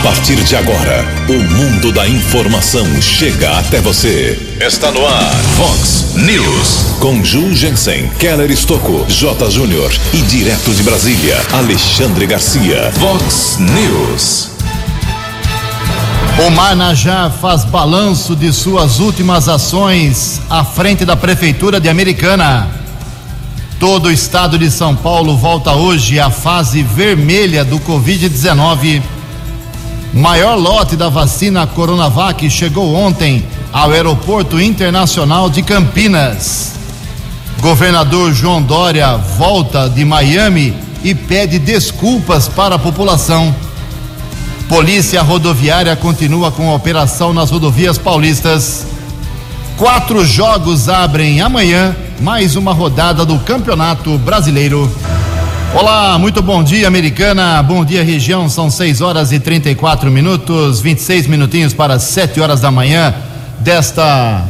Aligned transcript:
A 0.00 0.02
partir 0.02 0.42
de 0.44 0.56
agora, 0.56 1.04
o 1.28 1.34
mundo 1.54 1.92
da 1.92 2.08
informação 2.08 2.86
chega 3.02 3.58
até 3.58 3.82
você. 3.82 4.56
Está 4.58 4.90
no 4.90 5.06
ar, 5.06 5.34
Fox 5.58 6.14
News. 6.14 6.96
Com 7.00 7.22
Ju 7.22 7.54
Jensen, 7.54 8.08
Keller 8.18 8.50
Estocco, 8.50 9.04
J. 9.10 9.50
Júnior 9.50 9.92
e 10.14 10.22
direto 10.22 10.72
de 10.72 10.82
Brasília, 10.82 11.36
Alexandre 11.52 12.26
Garcia. 12.26 12.90
Fox 12.92 13.58
News. 13.58 14.48
O 16.46 16.50
Marnajá 16.50 17.30
faz 17.38 17.66
balanço 17.66 18.34
de 18.34 18.54
suas 18.54 19.00
últimas 19.00 19.50
ações 19.50 20.40
à 20.48 20.64
frente 20.64 21.04
da 21.04 21.14
Prefeitura 21.14 21.78
de 21.78 21.90
Americana. 21.90 22.70
Todo 23.78 24.06
o 24.06 24.10
estado 24.10 24.58
de 24.58 24.70
São 24.70 24.96
Paulo 24.96 25.36
volta 25.36 25.74
hoje 25.74 26.18
à 26.18 26.30
fase 26.30 26.82
vermelha 26.82 27.66
do 27.66 27.78
Covid-19. 27.80 29.19
Maior 30.12 30.56
lote 30.56 30.96
da 30.96 31.08
vacina 31.08 31.68
Coronavac 31.68 32.50
chegou 32.50 32.94
ontem 32.94 33.44
ao 33.72 33.92
Aeroporto 33.92 34.60
Internacional 34.60 35.48
de 35.48 35.62
Campinas. 35.62 36.72
Governador 37.60 38.32
João 38.32 38.60
Dória 38.60 39.16
volta 39.16 39.88
de 39.88 40.04
Miami 40.04 40.74
e 41.04 41.14
pede 41.14 41.60
desculpas 41.60 42.48
para 42.48 42.74
a 42.74 42.78
população. 42.78 43.54
Polícia 44.68 45.22
Rodoviária 45.22 45.94
continua 45.94 46.50
com 46.50 46.68
a 46.68 46.74
operação 46.74 47.32
nas 47.32 47.52
rodovias 47.52 47.96
paulistas. 47.96 48.86
Quatro 49.76 50.24
jogos 50.24 50.88
abrem 50.88 51.40
amanhã 51.40 51.94
mais 52.20 52.56
uma 52.56 52.72
rodada 52.72 53.24
do 53.24 53.38
Campeonato 53.38 54.18
Brasileiro. 54.18 54.90
Olá, 55.72 56.18
muito 56.18 56.42
bom 56.42 56.64
dia, 56.64 56.88
Americana. 56.88 57.62
Bom 57.62 57.84
dia, 57.84 58.02
região. 58.02 58.48
São 58.48 58.68
6 58.68 59.00
horas 59.00 59.30
e 59.30 59.38
34 59.38 60.10
minutos, 60.10 60.80
26 60.80 61.28
minutinhos 61.28 61.72
para 61.72 61.96
7 61.96 62.40
horas 62.40 62.60
da 62.60 62.72
manhã 62.72 63.14
desta 63.60 64.44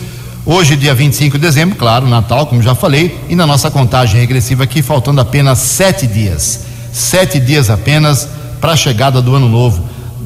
Hoje, 0.45 0.77
dia 0.77 0.95
25 0.95 1.37
de 1.37 1.41
dezembro, 1.45 1.75
claro, 1.75 2.07
Natal, 2.07 2.47
como 2.47 2.61
já 2.61 2.73
falei, 2.73 3.19
e 3.27 3.35
na 3.35 3.45
nossa 3.45 3.69
contagem 3.69 4.19
regressiva 4.19 4.63
aqui, 4.63 4.81
faltando 4.81 5.19
apenas 5.19 5.59
sete 5.59 6.07
dias. 6.07 6.61
Sete 6.93 7.39
dias 7.39 7.69
apenas 7.69 8.27
para 8.61 8.71
a 8.71 8.75
chegada 8.75 9.21
do 9.21 9.35
ano 9.35 9.49
novo. 9.49 9.83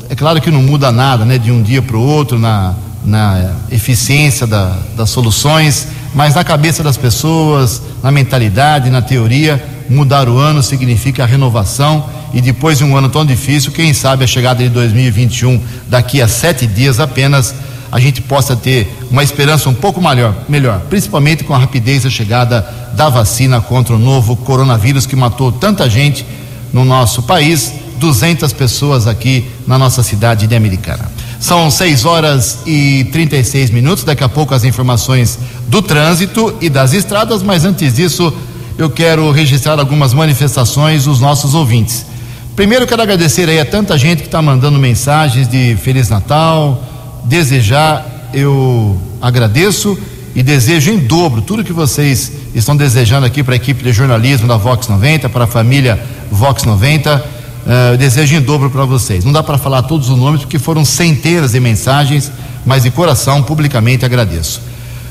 É 0.10 0.16
claro 0.16 0.40
que 0.40 0.52
não 0.52 0.62
muda 0.62 0.92
nada, 0.92 1.26
né, 1.26 1.40
de 1.40 1.52
um 1.52 1.64
dia 1.64 1.82
para 1.82 1.98
o 1.98 2.02
outro, 2.02 2.38
na, 2.38 2.76
na 3.04 3.56
eficiência 3.72 4.46
da, 4.46 4.78
das 4.96 5.10
soluções, 5.10 5.88
mas 6.14 6.36
na 6.36 6.44
cabeça 6.44 6.84
das 6.84 6.96
pessoas, 6.96 7.82
na 8.04 8.12
mentalidade, 8.12 8.92
na 8.92 9.02
teoria, 9.02 9.62
mudar 9.90 10.30
o 10.30 10.38
ano 10.38 10.62
significa 10.62 11.26
renovação 11.26 12.06
e 12.34 12.40
depois 12.40 12.78
de 12.78 12.84
um 12.84 12.96
ano 12.96 13.10
tão 13.10 13.26
difícil, 13.26 13.72
quem 13.72 13.94
sabe 13.94 14.24
a 14.24 14.28
chegada 14.28 14.64
de 14.64 14.70
2021 14.70 15.62
daqui 15.88 16.22
a 16.22 16.28
sete 16.28 16.66
dias 16.66 17.00
apenas 17.00 17.54
a 17.94 18.00
gente 18.00 18.24
possa 18.24 18.56
ter 18.56 18.92
uma 19.12 19.24
esperança 19.24 19.70
um 19.70 19.74
pouco 19.74 20.02
melhor, 20.02 20.34
melhor, 20.50 20.82
principalmente 20.90 21.44
com 21.44 21.54
a 21.54 21.60
rapidez 21.60 22.02
da 22.02 22.10
chegada 22.10 22.68
da 22.96 23.08
vacina 23.08 23.62
contra 23.62 23.96
o 23.96 24.00
novo 24.00 24.36
coronavírus 24.36 25.06
que 25.06 25.16
matou 25.16 25.52
tanta 25.52 25.88
gente 25.88 26.26
no 26.74 26.84
nosso 26.84 27.22
país, 27.22 27.72
200 28.00 28.52
pessoas 28.54 29.06
aqui 29.06 29.46
na 29.68 29.78
nossa 29.78 30.02
cidade 30.02 30.48
de 30.48 30.56
Americana. 30.56 31.06
São 31.40 31.70
6 31.70 32.04
horas 32.04 32.62
e 32.66 33.08
36 33.12 33.70
minutos, 33.70 34.04
daqui 34.04 34.24
a 34.24 34.30
pouco 34.30 34.56
as 34.56 34.64
informações 34.64 35.38
do 35.68 35.80
trânsito 35.80 36.52
e 36.60 36.72
das 36.72 36.94
estradas, 36.94 37.44
mas 37.44 37.64
antes 37.64 37.94
disso 37.94 38.34
eu 38.76 38.90
quero 38.90 39.30
registrar 39.30 39.80
algumas 39.80 40.16
manifestações 40.16 41.04
dos 41.04 41.20
nossos 41.20 41.54
ouvintes. 41.54 42.08
Primeiro 42.56 42.88
quero 42.88 43.04
agradecer 43.04 43.48
aí 43.48 43.60
a 43.60 43.66
tanta 43.66 43.96
gente 44.00 44.22
que 44.22 44.28
está 44.30 44.42
mandando 44.42 44.80
mensagens 44.80 45.48
de 45.48 45.76
Feliz 45.76 46.10
Natal, 46.10 46.90
desejar, 47.26 48.30
eu 48.34 49.00
agradeço 49.22 49.98
e 50.36 50.42
desejo 50.42 50.92
em 50.92 51.00
dobro 51.00 51.42
tudo 51.42 51.64
que 51.64 51.74
vocês 51.74 52.32
estão 52.56 52.76
desejando 52.76 53.26
aqui 53.26 53.44
para 53.44 53.54
a 53.54 53.56
equipe 53.56 53.84
de 53.84 53.92
jornalismo 53.94 54.48
da 54.48 54.58
Vox 54.58 54.88
90, 54.88 55.30
para 55.30 55.44
a 55.44 55.48
família 55.48 56.02
Vox 56.32 56.64
90. 56.64 57.16
Uh, 57.16 57.70
eu 57.92 57.98
desejo 57.98 58.36
em 58.36 58.42
dobro 58.42 58.70
para 58.70 58.84
vocês. 58.84 59.24
Não 59.24 59.32
dá 59.32 59.42
para 59.42 59.58
falar 59.58 59.84
todos 59.84 60.10
os 60.10 60.18
nomes 60.18 60.42
porque 60.42 60.60
foram 60.60 60.84
centenas 60.84 61.52
de 61.52 61.60
mensagens, 61.60 62.32
mas 62.66 62.84
de 62.84 62.92
coração, 62.92 63.42
publicamente 63.44 64.04
agradeço. 64.04 64.62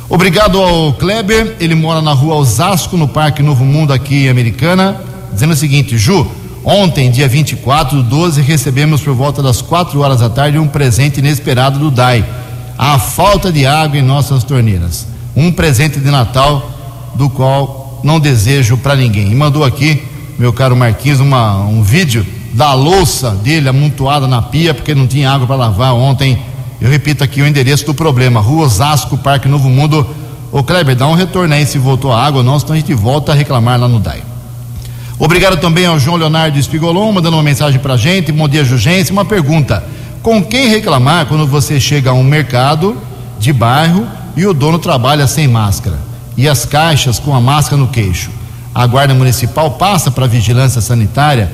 Obrigado 0.09 0.61
ao 0.61 0.93
Kleber, 0.93 1.57
ele 1.59 1.75
mora 1.75 2.03
na 2.03 2.13
rua 2.13 2.35
Osasco, 2.35 2.97
no 2.97 3.09
Parque 3.09 3.43
Novo 3.43 3.65
Mundo, 3.65 3.93
aqui 3.93 4.27
em 4.27 4.29
Americana, 4.29 5.01
dizendo 5.33 5.53
o 5.53 5.57
seguinte: 5.57 5.97
Ju, 5.97 6.31
Ontem, 6.65 7.11
dia 7.11 7.27
24 7.27 7.97
do 7.97 8.03
12, 8.05 8.41
recebemos 8.41 9.01
por 9.01 9.15
volta 9.15 9.43
das 9.43 9.61
4 9.61 9.99
horas 10.01 10.21
da 10.21 10.31
tarde 10.31 10.59
um 10.59 10.69
presente 10.69 11.19
inesperado 11.19 11.79
do 11.79 11.91
DAI. 11.91 12.25
A 12.79 12.99
falta 13.01 13.51
de 13.51 13.67
água 13.67 13.99
em 13.99 14.03
nossas 14.03 14.45
torneiras. 14.45 15.09
Um 15.35 15.51
presente 15.51 15.99
de 15.99 16.11
Natal 16.11 16.71
do 17.15 17.29
qual 17.29 18.01
não 18.05 18.21
desejo 18.21 18.77
para 18.77 18.95
ninguém. 18.95 19.33
E 19.33 19.35
mandou 19.35 19.65
aqui, 19.65 20.03
meu 20.39 20.53
caro 20.53 20.77
Marquinhos, 20.77 21.19
uma, 21.19 21.59
um 21.65 21.83
vídeo 21.83 22.25
da 22.53 22.75
louça 22.75 23.31
dele 23.31 23.69
amontoada 23.69 24.29
na 24.29 24.41
pia 24.41 24.73
porque 24.73 24.95
não 24.95 25.07
tinha 25.07 25.31
água 25.31 25.47
para 25.47 25.57
lavar 25.57 25.95
ontem. 25.95 26.39
Eu 26.81 26.89
repito 26.89 27.25
aqui 27.25 27.43
o 27.43 27.47
endereço 27.47 27.87
do 27.87 27.95
problema: 27.95 28.41
Rua 28.41 28.67
Osasco, 28.67 29.19
Parque 29.19 29.49
Novo 29.49 29.69
Mundo. 29.69 30.07
Ô 30.53 30.63
Kleber, 30.63 30.95
dá 30.95 31.09
um 31.09 31.15
retorno 31.15 31.55
aí 31.55 31.67
se 31.67 31.79
voltou 31.79 32.13
a 32.13 32.23
água 32.23 32.39
ou 32.39 32.45
não, 32.45 32.59
senão 32.59 32.75
a 32.75 32.77
gente 32.77 32.93
volta 32.95 33.33
a 33.33 33.35
reclamar 33.35 33.81
lá 33.81 33.89
no 33.89 33.99
DAI. 33.99 34.32
Obrigado 35.25 35.57
também 35.59 35.87
ao 35.87 36.01
João 36.01 36.17
Leonardo 36.17 36.59
Espigolon, 36.59 37.13
mandando 37.13 37.37
uma 37.37 37.45
mensagem 37.45 37.79
para 37.79 37.95
a 37.95 37.97
gente. 37.97 38.33
Bom 38.33 38.49
dia, 38.49 38.65
Jugência. 38.65 39.13
Uma 39.13 39.25
pergunta: 39.25 39.85
com 40.21 40.43
quem 40.43 40.67
reclamar 40.67 41.27
quando 41.27 41.47
você 41.47 41.79
chega 41.79 42.11
a 42.11 42.13
um 42.13 42.25
mercado 42.25 42.97
de 43.39 43.53
bairro 43.53 44.05
e 44.37 44.45
o 44.45 44.53
dono 44.53 44.81
trabalha 44.81 45.29
sem 45.29 45.47
máscara 45.47 45.97
e 46.37 46.49
as 46.49 46.65
caixas 46.65 47.21
com 47.21 47.33
a 47.37 47.41
máscara 47.41 47.77
no 47.77 47.87
queixo? 47.87 48.33
A 48.75 48.85
Guarda 48.85 49.15
Municipal 49.15 49.71
passa 49.71 50.11
para 50.11 50.25
a 50.25 50.29
Vigilância 50.29 50.81
Sanitária, 50.81 51.49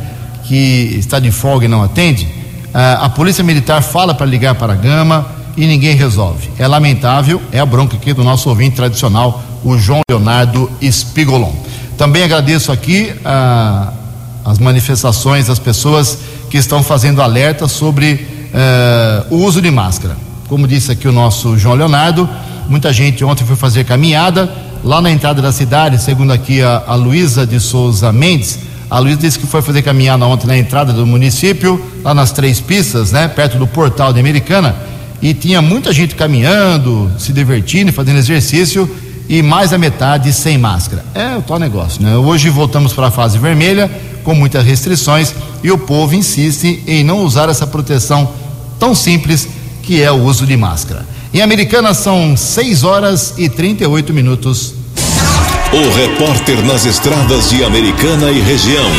que 0.44 0.96
está 0.98 1.20
de 1.20 1.30
folga 1.30 1.66
e 1.66 1.68
não 1.68 1.82
atende. 1.82 2.26
Ah, 2.72 3.00
a 3.02 3.08
Polícia 3.10 3.44
Militar 3.44 3.82
fala 3.82 4.14
para 4.14 4.24
ligar 4.24 4.54
para 4.54 4.72
a 4.72 4.76
Gama 4.76 5.26
e 5.58 5.66
ninguém 5.66 5.94
resolve. 5.94 6.48
É 6.58 6.66
lamentável, 6.66 7.42
é 7.52 7.60
a 7.60 7.66
bronca 7.66 7.98
aqui 7.98 8.14
do 8.14 8.24
nosso 8.24 8.48
ouvinte 8.48 8.76
tradicional, 8.76 9.42
o 9.62 9.76
João 9.76 10.00
Leonardo 10.10 10.70
Espigolon. 10.80 11.52
Também 11.98 12.22
agradeço 12.22 12.70
aqui 12.70 13.12
ah, 13.24 13.92
as 14.44 14.60
manifestações 14.60 15.48
das 15.48 15.58
pessoas 15.58 16.16
que 16.48 16.56
estão 16.56 16.80
fazendo 16.80 17.20
alerta 17.20 17.66
sobre 17.66 18.24
ah, 18.54 19.26
o 19.28 19.38
uso 19.38 19.60
de 19.60 19.68
máscara. 19.68 20.16
Como 20.48 20.68
disse 20.68 20.92
aqui 20.92 21.08
o 21.08 21.12
nosso 21.12 21.58
João 21.58 21.74
Leonardo, 21.74 22.30
muita 22.68 22.92
gente 22.92 23.24
ontem 23.24 23.44
foi 23.44 23.56
fazer 23.56 23.82
caminhada 23.82 24.48
lá 24.84 25.00
na 25.00 25.10
entrada 25.10 25.42
da 25.42 25.50
cidade, 25.50 26.00
segundo 26.00 26.32
aqui 26.32 26.62
a, 26.62 26.84
a 26.86 26.94
Luísa 26.94 27.44
de 27.44 27.58
Souza 27.58 28.12
Mendes. 28.12 28.60
A 28.88 29.00
Luísa 29.00 29.18
disse 29.18 29.36
que 29.36 29.46
foi 29.48 29.60
fazer 29.60 29.82
caminhada 29.82 30.24
ontem 30.24 30.46
na 30.46 30.56
entrada 30.56 30.92
do 30.92 31.04
município, 31.04 31.84
lá 32.04 32.14
nas 32.14 32.30
três 32.30 32.60
pistas, 32.60 33.10
né, 33.10 33.26
perto 33.26 33.58
do 33.58 33.66
portal 33.66 34.12
de 34.12 34.20
Americana, 34.20 34.72
e 35.20 35.34
tinha 35.34 35.60
muita 35.60 35.92
gente 35.92 36.14
caminhando, 36.14 37.10
se 37.18 37.32
divertindo, 37.32 37.92
fazendo 37.92 38.18
exercício 38.18 38.88
e 39.28 39.42
mais 39.42 39.72
a 39.72 39.78
metade 39.78 40.32
sem 40.32 40.56
máscara. 40.56 41.04
É 41.14 41.36
o 41.36 41.42
tal 41.42 41.58
negócio, 41.58 42.02
né? 42.02 42.16
Hoje 42.16 42.48
voltamos 42.48 42.92
para 42.92 43.08
a 43.08 43.10
fase 43.10 43.38
vermelha, 43.38 43.90
com 44.24 44.34
muitas 44.34 44.64
restrições, 44.64 45.34
e 45.62 45.70
o 45.70 45.78
povo 45.78 46.14
insiste 46.14 46.82
em 46.86 47.04
não 47.04 47.24
usar 47.24 47.48
essa 47.48 47.66
proteção 47.66 48.28
tão 48.78 48.94
simples 48.94 49.48
que 49.82 50.02
é 50.02 50.10
o 50.10 50.22
uso 50.24 50.46
de 50.46 50.56
máscara. 50.56 51.04
Em 51.32 51.42
Americana 51.42 51.92
são 51.92 52.36
6 52.36 52.84
horas 52.84 53.34
e 53.36 53.48
38 53.48 54.14
minutos. 54.14 54.74
O 55.72 55.94
repórter 55.94 56.64
nas 56.64 56.86
estradas 56.86 57.50
de 57.50 57.62
Americana 57.62 58.30
e 58.30 58.40
região. 58.40 58.90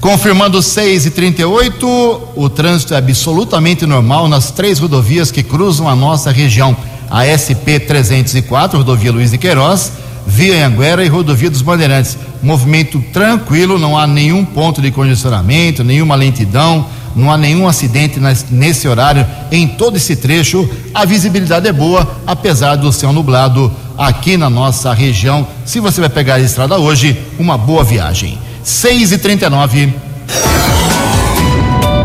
Confirmando 0.00 0.62
6 0.62 1.06
e 1.06 1.10
38 1.10 2.20
o 2.36 2.48
trânsito 2.48 2.94
é 2.94 2.98
absolutamente 2.98 3.84
normal 3.84 4.28
nas 4.28 4.52
três 4.52 4.78
rodovias 4.78 5.32
que 5.32 5.42
cruzam 5.42 5.88
a 5.88 5.96
nossa 5.96 6.30
região. 6.30 6.76
A 7.10 7.24
SP 7.24 7.80
304, 7.80 8.78
rodovia 8.78 9.12
Luiz 9.12 9.30
de 9.30 9.38
Queiroz, 9.38 9.92
via 10.26 10.66
Anguera 10.66 11.04
e 11.04 11.08
rodovia 11.08 11.50
dos 11.50 11.62
Bandeirantes. 11.62 12.16
Movimento 12.42 13.02
tranquilo, 13.12 13.78
não 13.78 13.98
há 13.98 14.06
nenhum 14.06 14.44
ponto 14.44 14.80
de 14.80 14.90
congestionamento, 14.90 15.82
nenhuma 15.82 16.14
lentidão, 16.14 16.86
não 17.16 17.32
há 17.32 17.36
nenhum 17.36 17.66
acidente 17.66 18.20
nesse 18.50 18.86
horário 18.86 19.26
em 19.50 19.66
todo 19.66 19.96
esse 19.96 20.14
trecho. 20.14 20.68
A 20.94 21.04
visibilidade 21.04 21.66
é 21.66 21.72
boa, 21.72 22.16
apesar 22.26 22.76
do 22.76 22.92
céu 22.92 23.12
nublado 23.12 23.72
aqui 23.96 24.36
na 24.36 24.48
nossa 24.48 24.92
região. 24.92 25.46
Se 25.64 25.80
você 25.80 26.00
vai 26.00 26.10
pegar 26.10 26.34
a 26.34 26.40
estrada 26.40 26.78
hoje, 26.78 27.18
uma 27.38 27.58
boa 27.58 27.82
viagem. 27.82 28.38
6 28.62 29.12
e 29.12 29.18
39 29.18 29.94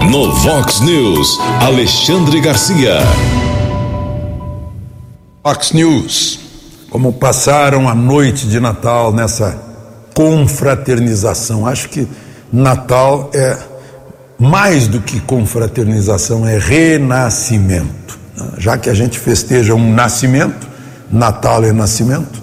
No 0.10 0.32
Vox 0.32 0.80
News, 0.80 1.40
Alexandre 1.62 2.40
Garcia. 2.40 3.00
Fox 5.44 5.74
News. 5.74 6.40
Como 6.90 7.12
passaram 7.12 7.90
a 7.90 7.94
noite 7.94 8.48
de 8.48 8.62
Natal 8.62 9.12
nessa 9.12 9.62
confraternização. 10.13 11.68
Acho 11.68 11.90
que 11.90 12.07
Natal 12.51 13.30
é 13.34 13.57
mais 14.40 14.88
do 14.88 15.01
que 15.01 15.19
confraternização, 15.19 16.48
é 16.48 16.57
renascimento. 16.57 18.18
Já 18.57 18.78
que 18.78 18.90
a 18.90 18.94
gente 18.94 19.19
festeja 19.19 19.75
um 19.75 19.94
nascimento, 19.94 20.66
Natal 21.12 21.62
é 21.66 21.74
nascimento, 21.74 22.42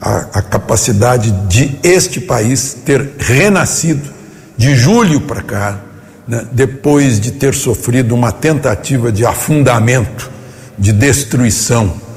a, 0.00 0.38
a 0.38 0.42
capacidade 0.42 1.30
de 1.48 1.78
este 1.82 2.18
país 2.18 2.78
ter 2.82 3.14
renascido 3.18 4.08
de 4.56 4.74
julho 4.74 5.20
para 5.20 5.42
cá, 5.42 5.78
né, 6.26 6.46
depois 6.50 7.20
de 7.20 7.32
ter 7.32 7.54
sofrido 7.54 8.14
uma 8.14 8.32
tentativa 8.32 9.12
de 9.12 9.26
afundamento, 9.26 10.30
de 10.78 10.92
destruição, 10.92 12.07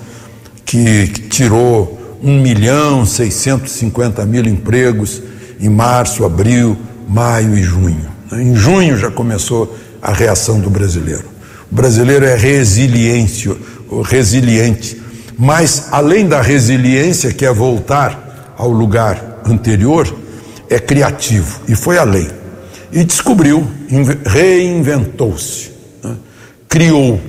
que, 0.66 1.08
tirou 1.30 2.20
1 2.24 2.42
milhão 2.42 3.06
650 3.06 4.26
mil 4.26 4.46
empregos 4.46 5.22
em 5.60 5.70
março, 5.70 6.26
abril, 6.26 6.78
maio 7.08 7.58
e 7.58 7.64
junho. 7.64 8.10
Em 8.32 8.56
junho 8.56 8.98
já 8.98 9.12
começou 9.12 9.76
a 10.02 10.14
reação 10.14 10.60
do 10.60 10.70
brasileiro. 10.70 11.26
O 11.72 11.76
brasileiro 11.76 12.26
é 12.26 12.36
resiliente, 12.36 13.50
resiliente, 14.04 15.02
mas 15.38 15.88
além 15.92 16.28
da 16.28 16.42
resiliência, 16.42 17.34
que 17.34 17.46
é 17.46 17.54
voltar 17.54 18.54
ao 18.58 18.70
lugar 18.70 19.42
anterior, 19.46 20.14
é 20.70 20.80
criativo 20.80 21.62
e 21.68 21.76
foi 21.76 21.98
além. 21.98 22.28
E 22.92 23.04
descobriu, 23.04 23.66
reinventou-se, 24.26 25.72
né? 26.04 26.16
criou, 26.68 27.20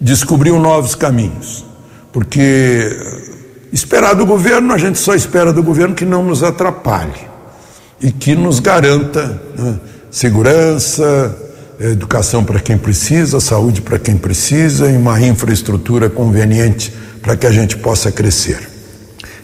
descobriu 0.00 0.58
novos 0.58 0.94
caminhos. 0.94 1.64
Porque 2.18 2.90
esperar 3.72 4.12
do 4.12 4.26
governo, 4.26 4.74
a 4.74 4.76
gente 4.76 4.98
só 4.98 5.14
espera 5.14 5.52
do 5.52 5.62
governo 5.62 5.94
que 5.94 6.04
não 6.04 6.24
nos 6.24 6.42
atrapalhe 6.42 7.28
e 8.02 8.10
que 8.10 8.34
nos 8.34 8.58
garanta 8.58 9.40
né, 9.56 9.78
segurança, 10.10 11.36
educação 11.78 12.42
para 12.42 12.58
quem 12.58 12.76
precisa, 12.76 13.38
saúde 13.38 13.82
para 13.82 14.00
quem 14.00 14.16
precisa 14.16 14.90
e 14.90 14.96
uma 14.96 15.20
infraestrutura 15.20 16.10
conveniente 16.10 16.92
para 17.22 17.36
que 17.36 17.46
a 17.46 17.52
gente 17.52 17.76
possa 17.76 18.10
crescer. 18.10 18.68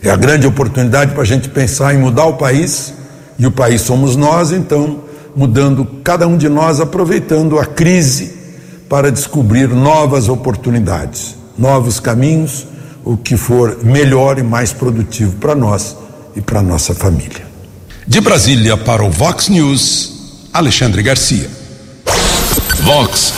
É 0.02 0.10
a 0.10 0.16
grande 0.16 0.44
oportunidade 0.44 1.12
para 1.12 1.22
a 1.22 1.26
gente 1.26 1.48
pensar 1.48 1.94
em 1.94 1.98
mudar 1.98 2.24
o 2.24 2.34
país, 2.34 2.92
e 3.38 3.46
o 3.46 3.52
país 3.52 3.82
somos 3.82 4.16
nós, 4.16 4.50
então, 4.50 5.04
mudando 5.36 5.86
cada 6.02 6.26
um 6.26 6.36
de 6.36 6.48
nós, 6.48 6.80
aproveitando 6.80 7.56
a 7.56 7.66
crise 7.66 8.34
para 8.88 9.12
descobrir 9.12 9.68
novas 9.68 10.28
oportunidades, 10.28 11.43
novos 11.58 12.00
caminhos, 12.00 12.66
o 13.04 13.16
que 13.16 13.36
for 13.36 13.84
melhor 13.84 14.38
e 14.38 14.42
mais 14.42 14.72
produtivo 14.72 15.36
para 15.36 15.54
nós 15.54 15.96
e 16.34 16.40
para 16.40 16.62
nossa 16.62 16.94
família. 16.94 17.46
De 18.06 18.20
Brasília 18.20 18.76
para 18.76 19.04
o 19.04 19.10
Vox 19.10 19.48
News, 19.48 20.48
Alexandre 20.52 21.02
Garcia. 21.02 21.48
Vox 22.82 23.32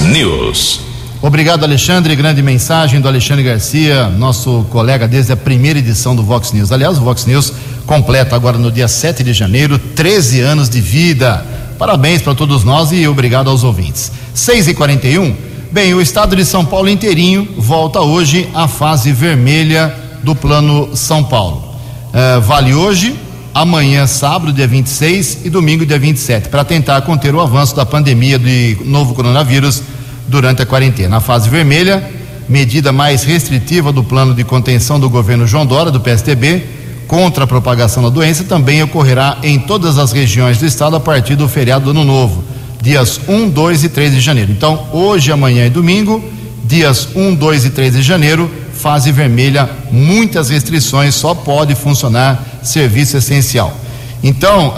News. 0.00 0.80
Obrigado, 1.22 1.64
Alexandre. 1.64 2.16
Grande 2.16 2.42
mensagem 2.42 3.00
do 3.00 3.08
Alexandre 3.08 3.44
Garcia, 3.44 4.08
nosso 4.08 4.66
colega 4.70 5.06
desde 5.06 5.32
a 5.32 5.36
primeira 5.36 5.78
edição 5.78 6.16
do 6.16 6.22
Vox 6.22 6.52
News. 6.52 6.72
Aliás, 6.72 6.98
o 6.98 7.00
Vox 7.00 7.24
News 7.26 7.52
completa 7.86 8.34
agora 8.34 8.58
no 8.58 8.70
dia 8.70 8.88
7 8.88 9.22
de 9.22 9.32
janeiro 9.32 9.78
13 9.78 10.40
anos 10.40 10.68
de 10.68 10.80
vida. 10.80 11.46
Parabéns 11.78 12.22
para 12.22 12.34
todos 12.34 12.64
nós 12.64 12.92
e 12.92 13.06
obrigado 13.06 13.48
aos 13.48 13.64
ouvintes. 13.64 14.10
6 14.34 14.68
e 14.68 14.74
41 14.74 15.51
Bem, 15.72 15.94
o 15.94 16.02
estado 16.02 16.36
de 16.36 16.44
São 16.44 16.66
Paulo 16.66 16.86
inteirinho 16.86 17.48
volta 17.56 17.98
hoje 18.02 18.46
à 18.52 18.68
fase 18.68 19.10
vermelha 19.10 19.96
do 20.22 20.34
Plano 20.34 20.94
São 20.94 21.24
Paulo. 21.24 21.64
É, 22.12 22.38
vale 22.40 22.74
hoje, 22.74 23.16
amanhã, 23.54 24.06
sábado, 24.06 24.52
dia 24.52 24.66
26 24.66 25.46
e 25.46 25.48
domingo, 25.48 25.86
dia 25.86 25.98
27, 25.98 26.50
para 26.50 26.62
tentar 26.62 27.00
conter 27.00 27.34
o 27.34 27.40
avanço 27.40 27.74
da 27.74 27.86
pandemia 27.86 28.38
do 28.38 28.84
novo 28.84 29.14
coronavírus 29.14 29.82
durante 30.28 30.60
a 30.60 30.66
quarentena. 30.66 31.16
A 31.16 31.20
fase 31.20 31.48
vermelha, 31.48 32.06
medida 32.46 32.92
mais 32.92 33.24
restritiva 33.24 33.90
do 33.90 34.04
plano 34.04 34.34
de 34.34 34.44
contenção 34.44 35.00
do 35.00 35.08
governo 35.08 35.46
João 35.46 35.64
Dória, 35.64 35.90
do 35.90 36.00
PSDB, 36.00 36.66
contra 37.08 37.44
a 37.44 37.46
propagação 37.46 38.02
da 38.02 38.10
doença, 38.10 38.44
também 38.44 38.82
ocorrerá 38.82 39.38
em 39.42 39.58
todas 39.58 39.96
as 39.96 40.12
regiões 40.12 40.58
do 40.58 40.66
estado 40.66 40.96
a 40.96 41.00
partir 41.00 41.34
do 41.34 41.48
feriado 41.48 41.86
do 41.86 41.90
Ano 41.92 42.04
Novo 42.04 42.51
dias 42.82 43.20
1, 43.28 43.48
2 43.48 43.84
e 43.84 43.88
3 43.88 44.12
de 44.12 44.20
janeiro. 44.20 44.50
Então, 44.50 44.88
hoje, 44.92 45.30
amanhã 45.30 45.64
e 45.66 45.70
domingo, 45.70 46.22
dias 46.64 47.08
1, 47.14 47.34
2 47.36 47.66
e 47.66 47.70
3 47.70 47.94
de 47.94 48.02
janeiro, 48.02 48.50
fase 48.74 49.12
vermelha, 49.12 49.70
muitas 49.90 50.50
restrições, 50.50 51.14
só 51.14 51.32
pode 51.34 51.76
funcionar 51.76 52.60
serviço 52.62 53.16
essencial. 53.16 53.74
Então, 54.22 54.74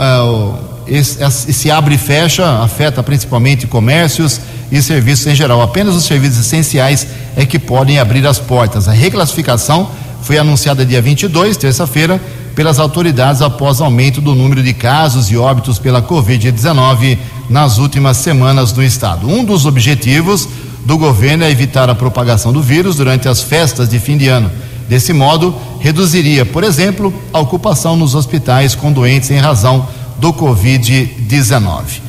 esse, 0.86 1.18
esse 1.48 1.70
abre 1.70 1.94
e 1.94 1.98
fecha 1.98 2.62
afeta 2.62 3.02
principalmente 3.02 3.66
comércios 3.66 4.38
e 4.70 4.82
serviços 4.82 5.26
em 5.26 5.34
geral. 5.34 5.62
Apenas 5.62 5.94
os 5.94 6.04
serviços 6.04 6.40
essenciais 6.40 7.06
é 7.34 7.46
que 7.46 7.58
podem 7.58 7.98
abrir 7.98 8.26
as 8.26 8.38
portas. 8.38 8.86
A 8.86 8.92
reclassificação 8.92 9.88
foi 10.22 10.36
anunciada 10.38 10.84
dia 10.84 11.00
22, 11.00 11.56
terça-feira, 11.56 12.20
pelas 12.54 12.78
autoridades 12.78 13.42
após 13.42 13.80
aumento 13.80 14.20
do 14.20 14.34
número 14.34 14.62
de 14.62 14.72
casos 14.72 15.30
e 15.30 15.36
óbitos 15.36 15.78
pela 15.78 16.00
Covid-19 16.00 17.18
nas 17.48 17.78
últimas 17.78 18.16
semanas 18.16 18.72
no 18.72 18.82
estado. 18.82 19.28
Um 19.28 19.44
dos 19.44 19.66
objetivos 19.66 20.48
do 20.84 20.98
governo 20.98 21.44
é 21.44 21.50
evitar 21.50 21.88
a 21.88 21.94
propagação 21.94 22.52
do 22.52 22.62
vírus 22.62 22.96
durante 22.96 23.28
as 23.28 23.42
festas 23.42 23.88
de 23.88 23.98
fim 23.98 24.16
de 24.16 24.28
ano. 24.28 24.50
Desse 24.88 25.12
modo, 25.12 25.54
reduziria, 25.80 26.44
por 26.44 26.62
exemplo, 26.62 27.12
a 27.32 27.40
ocupação 27.40 27.96
nos 27.96 28.14
hospitais 28.14 28.74
com 28.74 28.92
doentes 28.92 29.30
em 29.30 29.38
razão 29.38 29.88
do 30.18 30.32
Covid-19. 30.32 32.02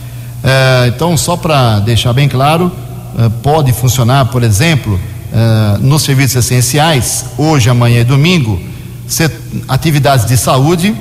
É, 0.44 0.92
então, 0.94 1.16
só 1.18 1.38
para 1.38 1.80
deixar 1.80 2.14
bem 2.14 2.28
claro, 2.28 2.72
é, 3.18 3.30
pode 3.42 3.72
funcionar, 3.72 4.26
por 4.26 4.44
exemplo, 4.44 5.00
é, 5.34 5.78
nos 5.80 6.04
serviços 6.04 6.36
essenciais, 6.36 7.26
hoje, 7.38 7.70
amanhã 7.70 8.02
e 8.02 8.04
domingo, 8.04 8.60
set, 9.08 9.34
atividades 9.68 10.26
de 10.26 10.38
saúde, 10.38 10.96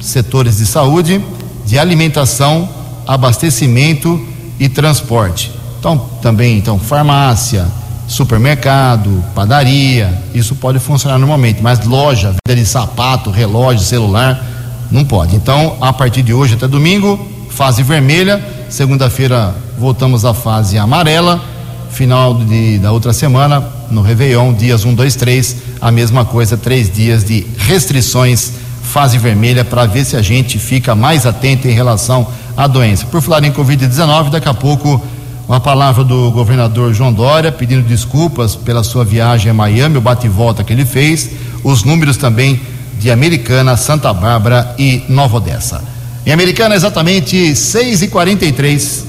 setores 0.00 0.56
de 0.56 0.66
saúde, 0.66 1.20
de 1.66 1.78
alimentação, 1.78 2.68
abastecimento 3.08 4.22
e 4.60 4.68
transporte. 4.68 5.50
Então, 5.80 5.96
também, 6.20 6.58
então, 6.58 6.78
farmácia, 6.78 7.66
supermercado, 8.06 9.24
padaria, 9.34 10.22
isso 10.34 10.54
pode 10.54 10.78
funcionar 10.78 11.18
normalmente, 11.18 11.62
mas 11.62 11.84
loja, 11.86 12.34
venda 12.46 12.60
de 12.60 12.66
sapato, 12.66 13.30
relógio, 13.30 13.80
celular, 13.80 14.44
não 14.90 15.04
pode. 15.04 15.34
Então, 15.34 15.78
a 15.80 15.92
partir 15.92 16.22
de 16.22 16.34
hoje 16.34 16.54
até 16.54 16.68
domingo, 16.68 17.18
fase 17.48 17.82
vermelha, 17.82 18.44
segunda-feira 18.68 19.54
voltamos 19.78 20.26
à 20.26 20.34
fase 20.34 20.76
amarela, 20.76 21.42
final 21.90 22.34
de, 22.34 22.78
da 22.78 22.92
outra 22.92 23.14
semana, 23.14 23.64
no 23.90 24.02
Réveillon, 24.02 24.52
dias 24.52 24.84
1, 24.84 24.94
2, 24.94 25.16
3, 25.16 25.56
a 25.80 25.90
mesma 25.90 26.24
coisa, 26.26 26.58
três 26.58 26.92
dias 26.92 27.24
de 27.24 27.46
restrições, 27.56 28.52
fase 28.82 29.16
vermelha, 29.16 29.64
para 29.64 29.86
ver 29.86 30.04
se 30.04 30.16
a 30.16 30.22
gente 30.22 30.58
fica 30.58 30.94
mais 30.94 31.24
atento 31.24 31.68
em 31.68 31.72
relação 31.72 32.26
a 32.58 32.66
doença. 32.66 33.06
Por 33.06 33.22
falar 33.22 33.44
em 33.44 33.52
Covid-19, 33.52 34.30
daqui 34.30 34.48
a 34.48 34.52
pouco 34.52 35.00
uma 35.46 35.60
palavra 35.60 36.02
do 36.02 36.32
governador 36.32 36.92
João 36.92 37.12
Dória 37.12 37.52
pedindo 37.52 37.86
desculpas 37.86 38.56
pela 38.56 38.82
sua 38.82 39.04
viagem 39.04 39.48
a 39.48 39.54
Miami, 39.54 39.96
o 39.96 40.00
bate-volta 40.00 40.64
que 40.64 40.72
ele 40.72 40.84
fez. 40.84 41.30
os 41.62 41.84
números 41.84 42.16
também 42.16 42.60
de 42.98 43.12
Americana, 43.12 43.76
Santa 43.76 44.12
Bárbara 44.12 44.74
e 44.76 45.04
Nova 45.08 45.36
Odessa. 45.36 45.84
Em 46.26 46.32
Americana, 46.32 46.74
exatamente 46.74 47.54
6 47.54 48.02
e 48.02 48.08
43 48.08 49.06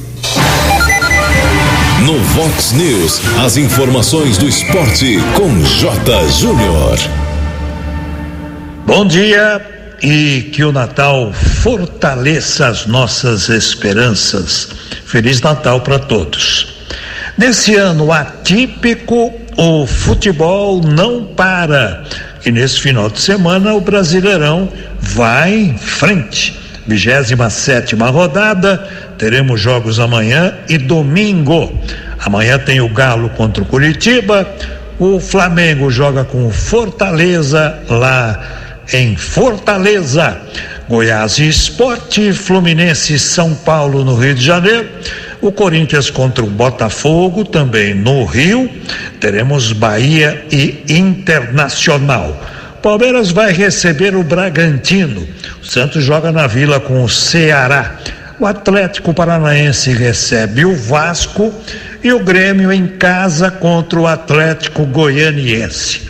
No 2.06 2.20
Vox 2.20 2.72
News, 2.74 3.20
as 3.44 3.58
informações 3.58 4.38
do 4.38 4.48
esporte 4.48 5.18
com 5.36 5.64
J. 5.64 6.30
Júnior. 6.30 7.00
Bom 8.86 9.06
dia 9.06 9.79
e 10.02 10.50
que 10.54 10.64
o 10.64 10.72
Natal 10.72 11.34
fortaleça 11.34 12.68
as 12.68 12.86
nossas 12.86 13.50
esperanças. 13.50 14.70
Feliz 15.06 15.42
Natal 15.42 15.82
para 15.82 16.00
todos. 16.00 16.80
Nesse 17.38 17.76
ano 17.76 18.12
atípico, 18.12 19.34
o 19.58 19.88
futebol 19.88 20.82
não 20.82 21.24
para. 21.24 22.04
E 22.46 22.52
nesse 22.52 22.80
final 22.80 23.10
de 23.10 23.20
semana 23.20 23.74
o 23.74 23.82
Brasileirão 23.82 24.70
vai 25.00 25.54
em 25.54 25.78
frente. 25.78 26.58
27 26.88 27.96
rodada, 27.96 28.88
teremos 29.18 29.62
jogos 29.62 30.00
amanhã 30.00 30.56
e 30.68 30.78
domingo. 30.78 31.72
Amanhã 32.26 32.58
tem 32.58 32.82
o 32.82 32.90
Galo 32.90 33.30
contra 33.30 33.62
o 33.62 33.66
Curitiba, 33.66 34.48
o 35.00 35.20
Flamengo 35.20 35.90
joga 35.90 36.26
com 36.26 36.50
Fortaleza 36.50 37.80
lá 37.88 38.69
em 38.94 39.16
Fortaleza. 39.16 40.40
Goiás 40.88 41.38
Esporte, 41.38 42.34
Fluminense 42.34 43.20
São 43.20 43.54
Paulo 43.54 44.04
no 44.04 44.16
Rio 44.16 44.34
de 44.34 44.44
Janeiro. 44.44 44.90
O 45.42 45.52
Corinthians 45.52 46.10
contra 46.10 46.44
o 46.44 46.50
Botafogo, 46.50 47.46
também 47.46 47.94
no 47.94 48.26
Rio. 48.26 48.70
Teremos 49.20 49.72
Bahia 49.72 50.44
e 50.52 50.84
Internacional. 50.90 52.36
Palmeiras 52.82 53.32
vai 53.32 53.52
receber 53.52 54.16
o 54.16 54.24
Bragantino. 54.24 55.28
O 55.62 55.66
Santos 55.66 56.04
joga 56.04 56.32
na 56.32 56.48
Vila 56.48 56.80
com 56.80 57.04
o 57.04 57.10
Ceará. 57.10 57.98
O 58.40 58.46
Atlético 58.46 59.14
Paranaense 59.14 59.92
recebe 59.92 60.66
o 60.66 60.76
Vasco 60.76 61.54
e 62.04 62.12
o 62.14 62.24
Grêmio 62.24 62.72
em 62.72 62.88
casa 62.88 63.52
contra 63.52 64.00
o 64.00 64.08
Atlético 64.08 64.86
Goianiense. 64.86 66.09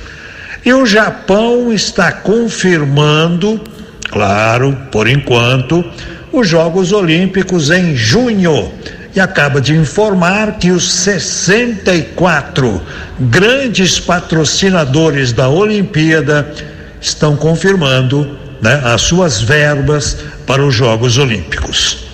E 0.65 0.73
o 0.73 0.85
Japão 0.85 1.71
está 1.71 2.11
confirmando, 2.11 3.61
claro, 4.09 4.77
por 4.91 5.07
enquanto, 5.07 5.83
os 6.31 6.47
Jogos 6.47 6.91
Olímpicos 6.91 7.71
em 7.71 7.95
junho 7.95 8.71
e 9.15 9.19
acaba 9.19 9.59
de 9.59 9.75
informar 9.75 10.57
que 10.59 10.71
os 10.71 10.91
64 10.91 12.81
grandes 13.19 13.99
patrocinadores 13.99 15.33
da 15.33 15.49
Olimpíada 15.49 16.53
estão 17.01 17.35
confirmando 17.35 18.37
né, 18.61 18.81
as 18.83 19.01
suas 19.01 19.41
verbas 19.41 20.17
para 20.45 20.63
os 20.63 20.75
Jogos 20.75 21.17
Olímpicos. 21.17 22.05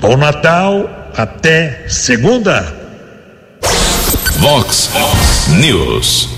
Bom 0.00 0.16
Natal, 0.16 1.10
até 1.16 1.84
segunda. 1.88 2.72
Vox 4.38 4.90
News. 5.48 6.33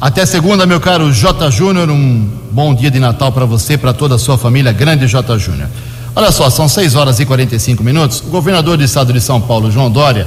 Até 0.00 0.24
segunda, 0.24 0.64
meu 0.64 0.80
caro 0.80 1.12
J. 1.12 1.50
Júnior. 1.50 1.90
Um 1.90 2.26
bom 2.50 2.74
dia 2.74 2.90
de 2.90 2.98
Natal 2.98 3.30
para 3.32 3.44
você, 3.44 3.76
para 3.76 3.92
toda 3.92 4.14
a 4.14 4.18
sua 4.18 4.38
família, 4.38 4.72
grande 4.72 5.06
J. 5.06 5.38
Júnior. 5.38 5.68
Olha 6.16 6.32
só, 6.32 6.48
são 6.48 6.66
6 6.66 6.94
horas 6.94 7.20
e 7.20 7.26
45 7.26 7.84
minutos. 7.84 8.20
O 8.20 8.30
governador 8.30 8.78
do 8.78 8.82
estado 8.82 9.12
de 9.12 9.20
São 9.20 9.42
Paulo, 9.42 9.70
João 9.70 9.90
Dória, 9.90 10.26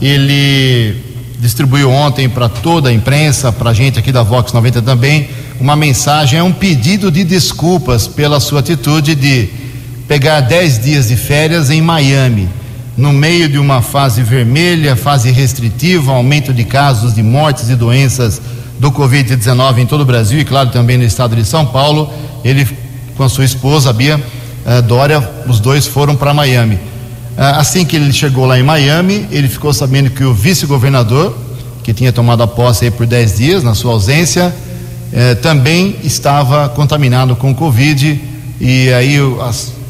ele 0.00 0.96
distribuiu 1.38 1.90
ontem 1.90 2.30
para 2.30 2.48
toda 2.48 2.88
a 2.88 2.92
imprensa, 2.94 3.52
para 3.52 3.70
a 3.70 3.74
gente 3.74 3.98
aqui 3.98 4.10
da 4.10 4.22
Vox 4.22 4.54
90 4.54 4.80
também, 4.80 5.28
uma 5.60 5.76
mensagem, 5.76 6.38
é 6.38 6.42
um 6.42 6.52
pedido 6.52 7.10
de 7.10 7.22
desculpas 7.22 8.06
pela 8.08 8.40
sua 8.40 8.60
atitude 8.60 9.14
de 9.14 9.50
pegar 10.08 10.40
10 10.40 10.82
dias 10.82 11.08
de 11.08 11.16
férias 11.16 11.68
em 11.68 11.82
Miami, 11.82 12.48
no 12.96 13.12
meio 13.12 13.50
de 13.50 13.58
uma 13.58 13.82
fase 13.82 14.22
vermelha, 14.22 14.96
fase 14.96 15.30
restritiva, 15.30 16.10
aumento 16.10 16.54
de 16.54 16.64
casos 16.64 17.14
de 17.14 17.22
mortes 17.22 17.68
e 17.68 17.76
doenças 17.76 18.40
do 18.80 18.90
Covid-19 18.90 19.78
em 19.78 19.86
todo 19.86 20.00
o 20.00 20.04
Brasil 20.06 20.40
e, 20.40 20.44
claro, 20.44 20.70
também 20.70 20.96
no 20.96 21.04
estado 21.04 21.36
de 21.36 21.44
São 21.44 21.66
Paulo. 21.66 22.10
Ele, 22.42 22.66
com 23.14 23.22
a 23.22 23.28
sua 23.28 23.44
esposa, 23.44 23.92
Bia 23.92 24.16
uh, 24.16 24.80
Dória, 24.80 25.20
os 25.46 25.60
dois 25.60 25.86
foram 25.86 26.16
para 26.16 26.32
Miami. 26.32 26.76
Uh, 26.76 27.58
assim 27.58 27.84
que 27.84 27.94
ele 27.94 28.10
chegou 28.10 28.46
lá 28.46 28.58
em 28.58 28.62
Miami, 28.62 29.28
ele 29.30 29.48
ficou 29.48 29.74
sabendo 29.74 30.08
que 30.08 30.24
o 30.24 30.32
vice-governador, 30.32 31.36
que 31.84 31.92
tinha 31.92 32.10
tomado 32.10 32.42
a 32.42 32.46
posse 32.46 32.90
por 32.90 33.06
10 33.06 33.36
dias, 33.36 33.62
na 33.62 33.74
sua 33.74 33.92
ausência, 33.92 34.46
uh, 34.46 35.36
também 35.42 35.96
estava 36.02 36.66
contaminado 36.70 37.36
com 37.36 37.54
Covid. 37.54 38.18
E 38.58 38.90
aí 38.94 39.18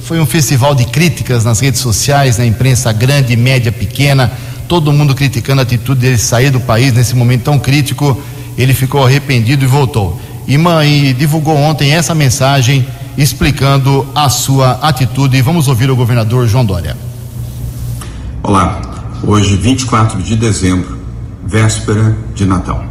foi 0.03 0.19
um 0.19 0.27
festival 0.27 0.75
de 0.75 0.85
críticas 0.87 1.45
nas 1.45 1.61
redes 1.61 1.81
sociais, 1.81 2.39
na 2.39 2.45
imprensa 2.45 2.93
grande, 2.93 3.37
média, 3.37 3.71
pequena, 3.71 4.33
todo 4.67 4.93
mundo 4.93 5.15
criticando 5.15 5.61
a 5.61 5.63
atitude 5.63 6.01
dele 6.01 6.19
sair 6.19 6.51
do 6.51 6.59
país 6.59 6.93
nesse 6.93 7.15
momento 7.15 7.45
tão 7.45 7.57
crítico. 7.57 8.21
Ele 8.57 8.75
ficou 8.75 9.05
arrependido 9.05 9.65
e 9.65 9.67
voltou. 9.67 10.21
E, 10.47 10.57
e 10.57 11.13
divulgou 11.13 11.57
ontem 11.57 11.93
essa 11.93 12.15
mensagem 12.15 12.87
explicando 13.17 14.07
a 14.15 14.29
sua 14.29 14.73
atitude. 14.83 15.41
Vamos 15.43 15.69
ouvir 15.69 15.91
o 15.91 15.97
governador 15.97 16.47
João 16.47 16.65
Dória. 16.65 16.97
Olá, 18.43 18.81
hoje 19.23 19.57
24 19.57 20.23
de 20.23 20.35
dezembro, 20.37 20.99
véspera 21.47 22.17
de 22.35 22.47
Natal. 22.47 22.85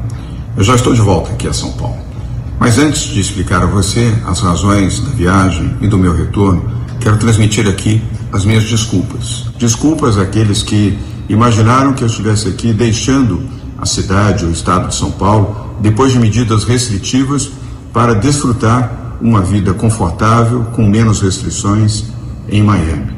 Eu 0.56 0.64
já 0.64 0.76
estou 0.76 0.94
de 0.94 1.02
volta 1.02 1.32
aqui 1.32 1.48
a 1.48 1.54
São 1.54 1.72
Paulo. 1.72 1.98
Mas 2.60 2.78
antes 2.78 3.04
de 3.04 3.20
explicar 3.20 3.64
a 3.64 3.66
você 3.66 4.14
as 4.28 4.42
razões 4.42 5.00
da 5.00 5.12
viagem 5.12 5.76
e 5.82 5.88
do 5.88 5.98
meu 5.98 6.16
retorno, 6.16 6.70
quero 7.00 7.18
transmitir 7.18 7.68
aqui 7.68 8.02
as 8.32 8.46
minhas 8.46 8.66
desculpas. 8.66 9.46
Desculpas 9.58 10.18
àqueles 10.18 10.62
que 10.62 10.98
imaginaram 11.30 11.94
que 11.94 12.04
eu 12.04 12.08
estivesse 12.08 12.50
aqui 12.50 12.74
deixando 12.74 13.42
a 13.82 13.86
cidade, 13.86 14.46
o 14.46 14.52
estado 14.52 14.90
de 14.90 14.96
São 14.96 15.12
Paulo, 15.12 15.76
depois 15.80 16.12
de 16.12 16.20
medidas 16.20 16.64
restritivas, 16.64 17.52
para 17.94 18.14
desfrutar 18.14 19.18
uma 19.22 19.42
vida 19.42 19.74
confortável, 19.74 20.66
com 20.74 20.86
menos 20.88 21.22
restrições 21.22 22.06
em 22.50 22.64
Miami. 22.64 23.12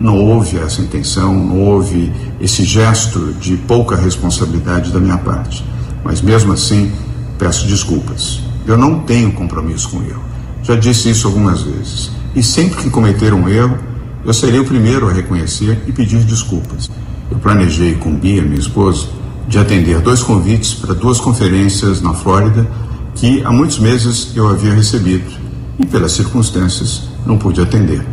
Não 0.00 0.18
houve 0.18 0.58
essa 0.58 0.82
intenção, 0.82 1.34
não 1.34 1.60
houve 1.60 2.12
esse 2.40 2.64
gesto 2.64 3.32
de 3.34 3.56
pouca 3.56 3.96
responsabilidade 3.96 4.92
da 4.92 4.98
minha 4.98 5.18
parte. 5.18 5.64
Mas 6.02 6.20
mesmo 6.20 6.52
assim, 6.52 6.92
peço 7.38 7.66
desculpas. 7.66 8.40
Eu 8.66 8.76
não 8.76 9.00
tenho 9.00 9.32
compromisso 9.32 9.90
com 9.90 9.98
o 9.98 10.02
erro. 10.04 10.22
Já 10.62 10.74
disse 10.74 11.10
isso 11.10 11.26
algumas 11.26 11.62
vezes. 11.62 12.10
E 12.34 12.42
sempre 12.42 12.82
que 12.82 12.90
cometer 12.90 13.32
um 13.32 13.48
erro, 13.48 13.78
eu 14.24 14.32
serei 14.34 14.58
o 14.58 14.64
primeiro 14.64 15.08
a 15.08 15.12
reconhecer 15.12 15.82
e 15.86 15.92
pedir 15.92 16.24
desculpas. 16.24 16.90
Eu 17.30 17.38
planejei 17.38 17.94
com 17.94 18.14
Bia, 18.14 18.42
minha 18.42 18.58
esposa, 18.58 19.06
de 19.46 19.58
atender 19.58 20.00
dois 20.00 20.22
convites 20.22 20.74
para 20.74 20.94
duas 20.94 21.20
conferências 21.20 22.00
na 22.00 22.14
Flórida 22.14 22.66
que 23.14 23.42
há 23.44 23.50
muitos 23.50 23.78
meses 23.78 24.32
eu 24.34 24.48
havia 24.48 24.74
recebido 24.74 25.30
e, 25.78 25.86
pelas 25.86 26.12
circunstâncias, 26.12 27.08
não 27.24 27.38
pude 27.38 27.60
atender. 27.60 28.04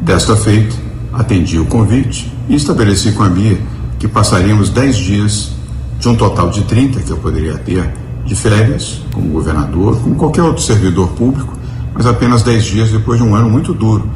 Desta 0.00 0.36
feita, 0.36 0.74
atendi 1.12 1.58
o 1.58 1.66
convite 1.66 2.32
e 2.48 2.54
estabeleci 2.54 3.12
com 3.12 3.22
a 3.22 3.28
Bia 3.28 3.58
que 3.98 4.08
passaríamos 4.08 4.70
10 4.70 4.96
dias 4.96 5.52
de 5.98 6.08
um 6.08 6.16
total 6.16 6.50
de 6.50 6.62
30 6.62 7.00
que 7.00 7.10
eu 7.10 7.16
poderia 7.16 7.56
ter 7.58 7.94
de 8.24 8.34
férias, 8.34 9.00
como 9.12 9.28
governador, 9.28 10.00
como 10.00 10.14
qualquer 10.16 10.42
outro 10.42 10.62
servidor 10.62 11.08
público, 11.10 11.56
mas 11.94 12.06
apenas 12.06 12.42
10 12.42 12.64
dias 12.64 12.90
depois 12.90 13.18
de 13.18 13.24
um 13.24 13.34
ano 13.34 13.48
muito 13.48 13.72
duro 13.72 14.08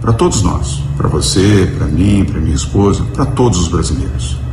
para 0.00 0.12
todos 0.12 0.42
nós, 0.42 0.82
para 0.96 1.08
você, 1.08 1.72
para 1.78 1.86
mim, 1.86 2.24
para 2.24 2.40
minha 2.40 2.54
esposa, 2.54 3.02
para 3.14 3.24
todos 3.24 3.58
os 3.58 3.68
brasileiros. 3.68 4.43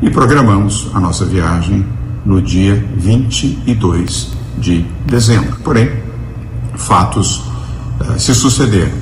E 0.00 0.08
programamos 0.10 0.88
a 0.94 1.00
nossa 1.00 1.24
viagem 1.24 1.84
no 2.24 2.40
dia 2.40 2.84
22 2.96 4.30
de 4.56 4.86
dezembro. 5.04 5.56
Porém, 5.64 5.90
fatos 6.76 7.38
uh, 8.00 8.16
se 8.16 8.32
sucederam. 8.32 8.92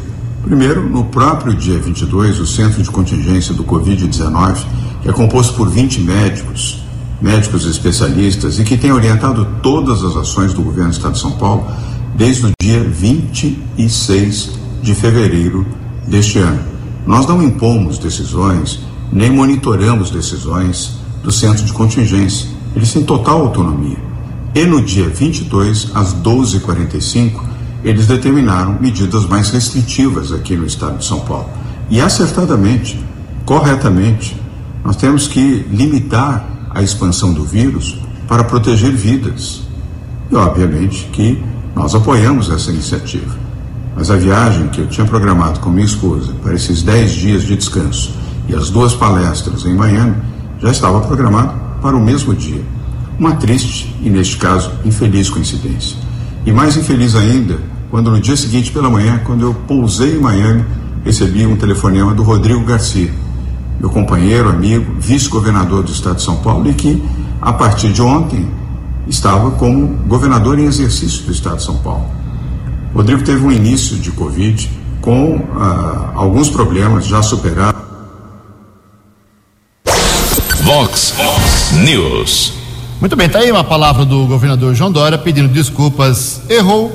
Primeiro, 0.43 0.89
no 0.89 1.05
próprio 1.05 1.55
dia 1.55 1.79
22, 1.79 2.41
o 2.41 2.47
Centro 2.47 2.83
de 2.83 2.91
Contingência 2.91 3.53
do 3.53 3.63
Covid-19, 3.65 4.65
que 5.03 5.09
é 5.11 5.13
composto 5.13 5.53
por 5.55 5.69
20 5.69 6.01
médicos, 6.01 6.83
médicos 7.21 7.67
especialistas 7.67 8.59
e 8.59 8.65
que 8.65 8.79
tem 8.79 8.91
orientado 8.91 9.47
todas 9.63 10.03
as 10.03 10.17
ações 10.17 10.55
do 10.55 10.63
governo 10.63 10.91
do 10.91 10.97
Estado 10.97 11.13
de 11.13 11.19
São 11.19 11.33
Paulo 11.33 11.67
desde 12.15 12.47
o 12.47 12.53
dia 12.59 12.83
26 12.83 14.53
de 14.83 14.95
fevereiro 14.95 15.67
deste 16.07 16.39
ano. 16.39 16.61
Nós 17.07 17.27
não 17.27 17.43
impomos 17.43 17.99
decisões, 17.99 18.86
nem 19.13 19.31
monitoramos 19.31 20.11
decisões 20.11 20.97
do 21.23 21.31
Centro 21.31 21.65
de 21.65 21.73
Contingência. 21.73 22.49
Eles 22.75 22.93
têm 22.93 23.05
total 23.05 23.41
autonomia. 23.41 23.99
E 24.55 24.65
no 24.65 24.81
dia 24.81 25.09
22, 25.09 25.91
às 25.95 26.15
12h45, 26.15 27.43
eles 27.85 28.07
determinaram 28.07 28.79
medidas 28.81 29.27
mais 29.27 29.51
restritivas 29.51 30.33
aqui 30.33 30.57
no 30.57 30.67
estado 30.67 30.99
de 30.99 31.05
São 31.05 31.21
Paulo. 31.21 31.49
E 31.91 32.01
acertadamente, 32.01 32.99
corretamente, 33.45 34.37
nós 34.85 34.97
temos 34.97 35.29
que 35.29 35.67
limitar 35.71 36.47
a 36.71 36.83
expansão 36.83 37.33
do 37.33 37.45
vírus 37.45 37.99
para 38.29 38.45
proteger 38.45 38.93
vidas. 38.93 39.63
E, 40.31 40.35
obviamente, 40.35 41.09
que 41.13 41.43
Nós 41.75 41.95
apoiamos 41.95 42.49
essa 42.49 42.71
iniciativa. 42.71 43.37
Mas 43.95 44.11
a 44.11 44.17
viagem 44.17 44.69
que 44.69 44.81
eu 44.81 44.89
tinha 44.89 45.07
programado 45.07 45.61
com 45.61 45.69
minha 45.69 45.85
esposa 45.85 46.33
para 46.43 46.55
esses 46.55 46.83
10 46.83 47.13
dias 47.13 47.43
de 47.43 47.55
descanso 47.55 48.15
e 48.49 48.55
as 48.55 48.71
duas 48.71 48.95
palestras 48.95 49.65
em 49.65 49.75
Miami 49.75 50.17
já 50.61 50.71
estava 50.71 51.01
programada 51.01 51.55
para 51.81 51.97
o 51.97 52.01
mesmo 52.01 52.35
dia. 52.35 52.63
Uma 53.19 53.37
triste 53.37 53.95
e, 54.03 54.11
neste 54.11 54.37
caso, 54.37 54.71
infeliz 54.85 55.31
coincidência. 55.31 55.97
E 56.45 56.53
mais 56.53 56.77
infeliz 56.77 57.15
ainda, 57.15 57.59
quando 57.91 58.11
no 58.11 58.21
dia 58.21 58.37
seguinte 58.37 58.71
pela 58.71 58.91
manhã, 58.91 59.21
quando 59.25 59.43
eu 59.43 59.55
pousei 59.67 60.17
em 60.17 60.21
Miami, 60.21 60.65
recebi 61.05 61.47
um 61.47 61.57
telefonema 61.57 62.15
do 62.15 62.23
Rodrigo 62.23 62.65
Garcia, 62.65 63.11
meu 63.81 63.91
companheiro, 63.91 64.49
amigo, 64.49 64.95
vice-governador 64.99 65.83
do 65.83 65.93
estado 65.93 66.17
de 66.17 66.23
São 66.23 66.37
Paulo 66.37 66.69
e 66.69 66.75
que, 66.75 67.03
a 67.41 67.53
partir 67.53 67.93
de 67.93 68.03
ontem, 68.03 68.47
estava 69.07 69.51
como 69.53 69.87
governador 70.07 70.59
em 70.59 70.65
exercício 70.65 71.25
do 71.25 71.33
estado 71.33 71.57
de 71.57 71.65
São 71.65 71.77
Paulo. 71.79 72.07
Rodrigo 72.95 73.23
teve 73.23 73.45
um 73.45 73.53
início 73.53 73.97
de 73.97 74.11
Covid 74.11 74.71
com 75.01 75.41
ah, 75.57 76.13
alguns 76.15 76.49
problemas 76.49 77.07
já 77.07 77.23
superados. 77.23 77.86
Vox 80.67 81.15
News. 81.75 82.53
Muito 82.99 83.15
bem, 83.15 83.29
tá 83.29 83.39
aí 83.39 83.53
uma 83.53 83.63
palavra 83.63 84.05
do 84.05 84.27
governador 84.27 84.75
João 84.75 84.91
Dória 84.91 85.17
pedindo 85.17 85.47
desculpas. 85.47 86.41
Errou 86.51 86.93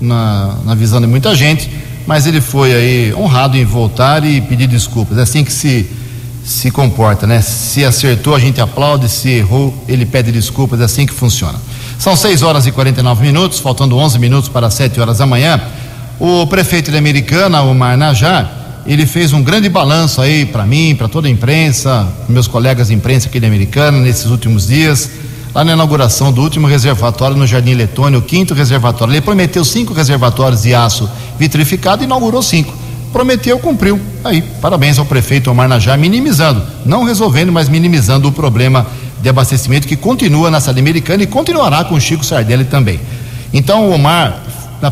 na, 0.00 0.56
na 0.64 0.74
visão 0.74 0.98
de 0.98 1.06
muita 1.06 1.34
gente, 1.36 1.70
mas 2.06 2.26
ele 2.26 2.40
foi 2.40 2.72
aí 2.72 3.14
honrado 3.14 3.58
em 3.58 3.66
voltar 3.66 4.24
e 4.24 4.40
pedir 4.40 4.66
desculpas. 4.66 5.18
É 5.18 5.22
assim 5.22 5.44
que 5.44 5.52
se 5.52 5.90
se 6.42 6.70
comporta, 6.70 7.26
né? 7.26 7.42
Se 7.42 7.84
acertou, 7.84 8.34
a 8.34 8.38
gente 8.38 8.62
aplaude, 8.62 9.10
se 9.10 9.28
errou, 9.28 9.74
ele 9.86 10.06
pede 10.06 10.32
desculpas, 10.32 10.80
é 10.80 10.84
assim 10.84 11.04
que 11.04 11.12
funciona. 11.12 11.58
São 11.98 12.16
6 12.16 12.40
horas 12.42 12.66
e 12.66 12.72
49 12.72 13.22
minutos, 13.22 13.58
faltando 13.58 13.94
11 13.94 14.18
minutos 14.18 14.48
para 14.48 14.70
7 14.70 14.98
horas 14.98 15.18
da 15.18 15.26
manhã. 15.26 15.60
O 16.18 16.46
prefeito 16.46 16.90
de 16.90 16.96
Americana, 16.96 17.60
Omar 17.60 17.94
Najar, 17.98 18.61
ele 18.86 19.06
fez 19.06 19.32
um 19.32 19.42
grande 19.42 19.68
balanço 19.68 20.20
aí 20.20 20.44
para 20.44 20.64
mim, 20.64 20.94
para 20.96 21.08
toda 21.08 21.28
a 21.28 21.30
imprensa, 21.30 22.08
meus 22.28 22.46
colegas 22.46 22.88
de 22.88 22.94
imprensa 22.94 23.28
aqui 23.28 23.38
de 23.38 23.46
Americana, 23.46 23.98
nesses 23.98 24.26
últimos 24.26 24.66
dias, 24.66 25.10
lá 25.54 25.64
na 25.64 25.72
inauguração 25.72 26.32
do 26.32 26.42
último 26.42 26.66
reservatório 26.66 27.36
no 27.36 27.46
Jardim 27.46 27.74
Letônio, 27.74 28.18
o 28.18 28.22
quinto 28.22 28.54
reservatório. 28.54 29.12
Ele 29.12 29.20
prometeu 29.20 29.64
cinco 29.64 29.92
reservatórios 29.92 30.62
de 30.62 30.74
aço 30.74 31.08
vitrificado 31.38 32.02
e 32.02 32.06
inaugurou 32.06 32.42
cinco 32.42 32.82
prometeu, 33.12 33.58
cumpriu. 33.58 34.00
Aí, 34.24 34.42
parabéns 34.60 34.98
ao 34.98 35.04
prefeito 35.04 35.50
Omar 35.50 35.68
Najá, 35.68 35.96
minimizando, 35.96 36.62
não 36.84 37.04
resolvendo, 37.04 37.52
mas 37.52 37.68
minimizando 37.68 38.26
o 38.26 38.32
problema 38.32 38.86
de 39.20 39.28
abastecimento 39.28 39.86
que 39.86 39.94
continua 39.94 40.50
na 40.50 40.58
cidade 40.60 40.80
americana 40.80 41.22
e 41.22 41.26
continuará 41.26 41.84
com 41.84 41.94
o 41.94 42.00
Chico 42.00 42.24
Sardelli 42.24 42.64
também. 42.64 42.98
Então, 43.52 43.90
Omar, 43.90 44.42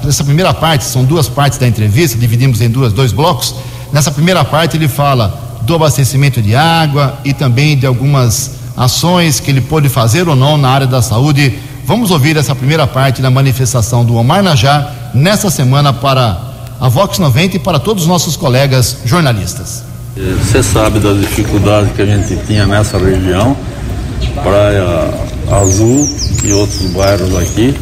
nessa 0.04 0.22
primeira 0.22 0.52
parte, 0.52 0.84
são 0.84 1.04
duas 1.04 1.28
partes 1.28 1.58
da 1.58 1.66
entrevista, 1.66 2.16
dividimos 2.18 2.60
em 2.60 2.68
duas, 2.68 2.92
dois 2.92 3.10
blocos. 3.10 3.54
Nessa 3.92 4.10
primeira 4.10 4.44
parte, 4.44 4.76
ele 4.76 4.88
fala 4.88 5.38
do 5.62 5.74
abastecimento 5.74 6.40
de 6.40 6.54
água 6.54 7.18
e 7.24 7.32
também 7.32 7.76
de 7.76 7.86
algumas 7.86 8.52
ações 8.76 9.40
que 9.40 9.50
ele 9.50 9.60
pôde 9.60 9.88
fazer 9.88 10.28
ou 10.28 10.36
não 10.36 10.56
na 10.56 10.70
área 10.70 10.86
da 10.86 11.02
saúde. 11.02 11.58
Vamos 11.84 12.10
ouvir 12.10 12.36
essa 12.36 12.54
primeira 12.54 12.86
parte 12.86 13.20
da 13.20 13.30
manifestação 13.30 14.04
do 14.04 14.14
Omar 14.14 14.42
Najá 14.42 14.90
nessa 15.12 15.50
semana 15.50 15.92
para 15.92 16.40
a 16.80 16.88
Vox 16.88 17.18
90 17.18 17.56
e 17.56 17.58
para 17.58 17.78
todos 17.78 18.04
os 18.04 18.08
nossos 18.08 18.36
colegas 18.36 18.98
jornalistas. 19.04 19.82
Você 20.16 20.62
sabe 20.62 20.98
das 20.98 21.20
dificuldades 21.20 21.92
que 21.92 22.02
a 22.02 22.06
gente 22.06 22.36
tinha 22.46 22.66
nessa 22.66 22.98
região, 22.98 23.56
Praia 24.42 25.10
Azul 25.50 26.08
e 26.44 26.52
outros 26.52 26.82
bairros 26.90 27.36
aqui. 27.36 27.74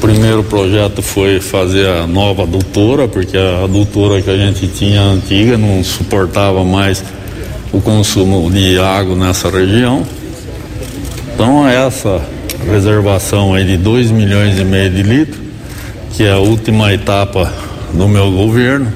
Primeiro 0.00 0.42
projeto 0.42 1.02
foi 1.02 1.40
fazer 1.40 1.86
a 1.86 2.06
nova 2.06 2.44
adutora, 2.44 3.06
porque 3.06 3.36
a 3.36 3.64
adutora 3.64 4.22
que 4.22 4.30
a 4.30 4.36
gente 4.36 4.66
tinha 4.66 5.02
antiga 5.02 5.58
não 5.58 5.84
suportava 5.84 6.64
mais 6.64 7.04
o 7.70 7.82
consumo 7.82 8.50
de 8.50 8.78
água 8.78 9.14
nessa 9.14 9.50
região. 9.50 10.02
Então 11.34 11.68
essa 11.68 12.20
reservação 12.66 13.54
aí 13.54 13.64
de 13.64 13.76
2 13.76 14.10
milhões 14.10 14.58
e 14.58 14.64
meio 14.64 14.90
de 14.90 15.02
litros, 15.02 15.40
que 16.12 16.24
é 16.24 16.32
a 16.32 16.38
última 16.38 16.92
etapa 16.94 17.52
no 17.92 18.08
meu 18.08 18.30
governo, 18.30 18.90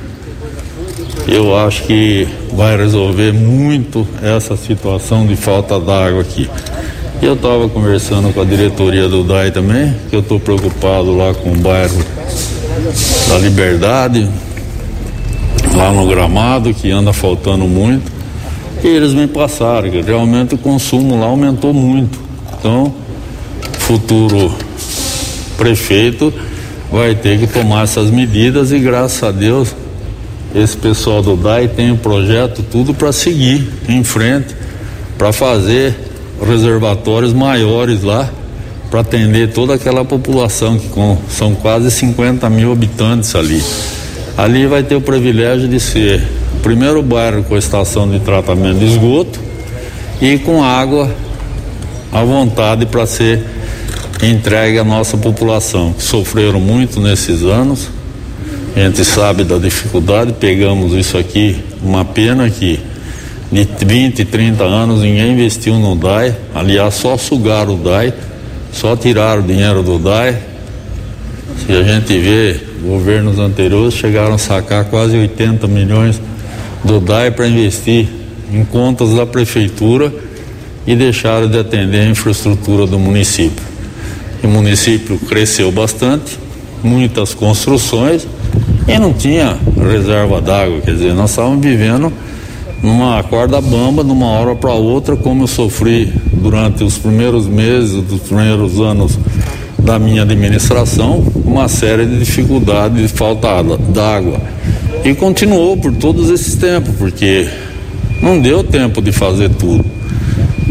eu 1.29 1.57
acho 1.57 1.83
que 1.85 2.27
vai 2.53 2.77
resolver 2.77 3.33
muito 3.33 4.07
essa 4.23 4.57
situação 4.57 5.27
de 5.27 5.37
falta 5.37 5.79
d'água 5.79 6.23
aqui. 6.23 6.49
Eu 7.23 7.35
estava 7.35 7.69
conversando 7.69 8.33
com 8.35 8.41
a 8.41 8.45
diretoria 8.45 9.09
do 9.09 9.25
DAI 9.25 9.51
também, 9.51 9.95
que 10.11 10.17
eu 10.17 10.21
estou 10.21 10.39
preocupado 10.39 11.17
lá 11.17 11.33
com 11.33 11.53
o 11.53 11.57
bairro 11.57 12.05
da 13.29 13.39
Liberdade, 13.39 14.29
lá 15.75 15.93
no 15.93 16.07
gramado, 16.07 16.75
que 16.75 16.91
anda 16.91 17.13
faltando 17.13 17.67
muito. 17.67 18.13
E 18.83 18.87
eles 18.87 19.15
me 19.15 19.27
passaram 19.27 19.91
que 19.91 20.01
realmente 20.03 20.55
o 20.55 20.59
consumo 20.59 21.19
lá 21.19 21.27
aumentou 21.27 21.73
muito. 21.73 22.19
Então, 22.59 22.93
futuro 23.79 24.53
prefeito 25.57 26.33
vai 26.91 27.15
ter 27.15 27.39
que 27.39 27.47
tomar 27.47 27.85
essas 27.85 28.11
medidas 28.11 28.73
e 28.73 28.79
graças 28.79 29.23
a 29.23 29.31
Deus 29.31 29.75
esse 30.55 30.77
pessoal 30.77 31.21
do 31.21 31.37
DAI 31.37 31.69
tem 31.69 31.91
um 31.91 31.97
projeto 31.97 32.63
tudo 32.71 32.95
para 32.95 33.11
seguir 33.11 33.69
em 33.89 34.05
frente, 34.05 34.55
para 35.19 35.33
fazer 35.33 36.04
reservatórios 36.41 37.33
maiores 37.33 38.03
lá, 38.03 38.31
para 38.91 39.01
atender 39.01 39.53
toda 39.53 39.75
aquela 39.75 40.05
população 40.05 40.79
que 40.79 40.89
com, 40.89 41.19
são 41.29 41.55
quase 41.55 41.91
50 41.91 42.49
mil 42.49 42.71
habitantes 42.71 43.35
ali. 43.35 43.63
Ali 44.37 44.67
vai 44.67 44.83
ter 44.83 44.95
o 44.95 45.01
privilégio 45.01 45.69
de 45.69 45.81
ser 45.81 46.23
o 46.57 46.61
primeiro 46.61 47.03
bairro 47.03 47.43
com 47.43 47.57
estação 47.57 48.09
de 48.09 48.21
tratamento 48.21 48.79
de 48.79 48.87
esgoto 48.87 49.41
e 50.21 50.39
com 50.39 50.63
água 50.63 51.11
à 52.13 52.23
vontade 52.23 52.87
para 52.87 53.05
ser 53.07 53.45
entregue 54.23 54.79
à 54.79 54.85
nossa 54.85 55.17
população, 55.17 55.93
que 55.93 56.03
sofreram 56.03 56.61
muito 56.61 57.01
nesses 57.01 57.43
anos. 57.43 57.89
A 58.77 58.81
gente 58.81 59.05
sabe 59.05 59.45
da 59.45 59.59
dificuldade, 59.59 60.33
pegamos 60.33 60.93
isso 60.93 61.19
aqui, 61.19 61.63
uma 61.83 62.05
pena 62.05 62.49
que 62.49 62.81
de 63.63 63.85
20, 63.85 64.25
30 64.25 64.65
anos 64.65 65.03
ninguém 65.03 65.33
investiu 65.33 65.79
no 65.79 65.95
DAI, 65.95 66.35
aliás, 66.53 66.95
só 66.95 67.17
sugaram 67.17 67.75
o 67.75 67.77
DAI, 67.77 68.13
só 68.73 68.97
tiraram 68.97 69.45
o 69.45 69.47
dinheiro 69.47 69.81
do 69.81 69.97
DAI. 69.97 70.37
Se 71.65 71.73
a 71.73 71.85
gente 71.85 72.19
vê, 72.19 72.61
governos 72.83 73.39
anteriores 73.39 73.95
chegaram 73.95 74.35
a 74.35 74.39
sacar 74.39 74.87
quase 74.87 75.17
80 75.17 75.69
milhões 75.69 76.21
do 76.83 76.99
DAI 76.99 77.31
para 77.31 77.47
investir 77.47 78.09
em 78.53 78.65
contas 78.65 79.15
da 79.15 79.25
prefeitura 79.25 80.13
e 80.85 80.97
deixaram 80.97 81.49
de 81.49 81.57
atender 81.57 82.01
a 82.01 82.07
infraestrutura 82.07 82.89
do 82.89 82.99
município. 82.99 83.65
O 84.43 84.49
município 84.49 85.17
cresceu 85.29 85.71
bastante, 85.71 86.37
muitas 86.83 87.33
construções 87.33 88.27
e 88.89 88.99
não 88.99 89.13
tinha 89.13 89.57
reserva 89.77 90.41
d'água, 90.41 90.81
quer 90.81 90.95
dizer, 90.95 91.15
nós 91.15 91.31
estávamos 91.31 91.65
vivendo 91.65 92.13
numa 92.85 93.23
corda 93.23 93.63
bamba 93.63 94.05
de 94.05 94.11
uma 94.11 94.27
hora 94.27 94.55
para 94.55 94.75
outra, 94.75 95.17
como 95.17 95.45
eu 95.45 95.47
sofri 95.47 96.13
durante 96.35 96.85
os 96.85 96.99
primeiros 96.99 97.47
meses, 97.47 98.03
dos 98.03 98.21
primeiros 98.21 98.79
anos 98.79 99.19
da 99.79 99.99
minha 99.99 100.21
administração, 100.21 101.25
uma 101.47 101.67
série 101.67 102.05
de 102.05 102.19
dificuldades 102.19 103.01
de 103.01 103.09
falta 103.09 103.49
d'água. 103.89 104.39
E 105.03 105.15
continuou 105.15 105.79
por 105.79 105.95
todos 105.95 106.29
esses 106.29 106.57
tempos, 106.57 106.95
porque 106.97 107.49
não 108.21 108.39
deu 108.39 108.63
tempo 108.63 109.01
de 109.01 109.13
fazer 109.13 109.49
tudo. 109.49 109.83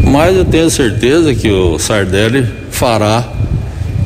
Mas 0.04 0.36
eu 0.36 0.44
tenho 0.44 0.70
certeza 0.70 1.34
que 1.34 1.50
o 1.50 1.80
Sardelli 1.80 2.46
fará 2.70 3.24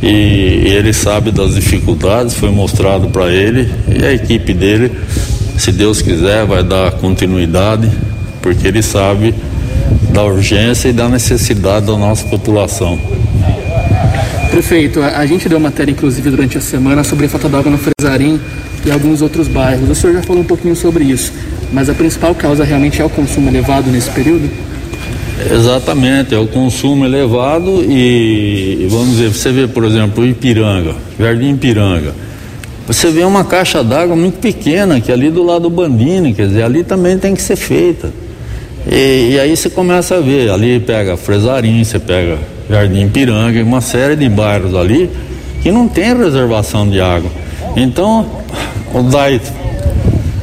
e 0.02 0.64
ele 0.64 0.94
sabe 0.94 1.30
das 1.30 1.54
dificuldades, 1.54 2.32
foi 2.32 2.50
mostrado 2.50 3.08
para 3.08 3.30
ele 3.30 3.70
e 3.86 4.02
a 4.02 4.12
equipe 4.14 4.54
dele, 4.54 4.92
se 5.58 5.72
Deus 5.72 6.00
quiser, 6.00 6.46
vai 6.46 6.62
dar 6.62 6.92
continuidade, 6.92 7.90
porque 8.40 8.68
ele 8.68 8.80
sabe 8.82 9.34
da 10.12 10.24
urgência 10.24 10.88
e 10.88 10.92
da 10.92 11.08
necessidade 11.08 11.86
da 11.86 11.96
nossa 11.96 12.24
população. 12.26 12.98
Prefeito, 14.50 15.02
a 15.02 15.26
gente 15.26 15.48
deu 15.48 15.60
matéria 15.60 15.92
inclusive 15.92 16.30
durante 16.30 16.56
a 16.56 16.60
semana 16.60 17.04
sobre 17.04 17.26
a 17.26 17.28
falta 17.28 17.48
d'água 17.48 17.70
no 17.70 17.78
Fresarim 17.78 18.40
e 18.84 18.90
alguns 18.90 19.20
outros 19.20 19.46
bairros. 19.46 19.88
O 19.90 19.94
senhor 19.94 20.14
já 20.14 20.22
falou 20.22 20.42
um 20.42 20.46
pouquinho 20.46 20.74
sobre 20.74 21.04
isso, 21.04 21.32
mas 21.72 21.88
a 21.88 21.94
principal 21.94 22.34
causa 22.34 22.64
realmente 22.64 23.00
é 23.02 23.04
o 23.04 23.10
consumo 23.10 23.50
elevado 23.50 23.90
nesse 23.90 24.10
período? 24.10 24.48
Exatamente, 25.52 26.34
é 26.34 26.38
o 26.38 26.46
consumo 26.46 27.04
elevado 27.04 27.84
e, 27.84 28.86
vamos 28.90 29.10
dizer, 29.10 29.28
você 29.28 29.52
vê, 29.52 29.68
por 29.68 29.84
exemplo, 29.84 30.24
o 30.24 30.26
Ipiranga, 30.26 30.94
Jardim 31.18 31.54
Ipiranga. 31.54 32.27
Você 32.88 33.10
vê 33.10 33.22
uma 33.22 33.44
caixa 33.44 33.84
d'água 33.84 34.16
muito 34.16 34.38
pequena, 34.38 34.98
que 34.98 35.10
é 35.10 35.14
ali 35.14 35.30
do 35.30 35.42
lado 35.42 35.64
do 35.64 35.70
Bandini, 35.70 36.32
quer 36.32 36.46
dizer, 36.46 36.62
ali 36.62 36.82
também 36.82 37.18
tem 37.18 37.34
que 37.34 37.42
ser 37.42 37.54
feita. 37.54 38.10
E, 38.90 39.32
e 39.32 39.38
aí 39.38 39.54
você 39.54 39.68
começa 39.68 40.16
a 40.16 40.20
ver, 40.20 40.48
ali 40.50 40.80
pega 40.80 41.14
Fresarim, 41.14 41.84
você 41.84 41.98
pega 41.98 42.38
Jardim 42.70 43.04
Ipiranga, 43.04 43.62
uma 43.62 43.82
série 43.82 44.16
de 44.16 44.26
bairros 44.26 44.74
ali 44.74 45.10
que 45.62 45.70
não 45.70 45.86
tem 45.86 46.16
reservação 46.16 46.88
de 46.88 46.98
água. 46.98 47.30
Então, 47.76 48.24
o 48.94 49.02
DAI 49.02 49.38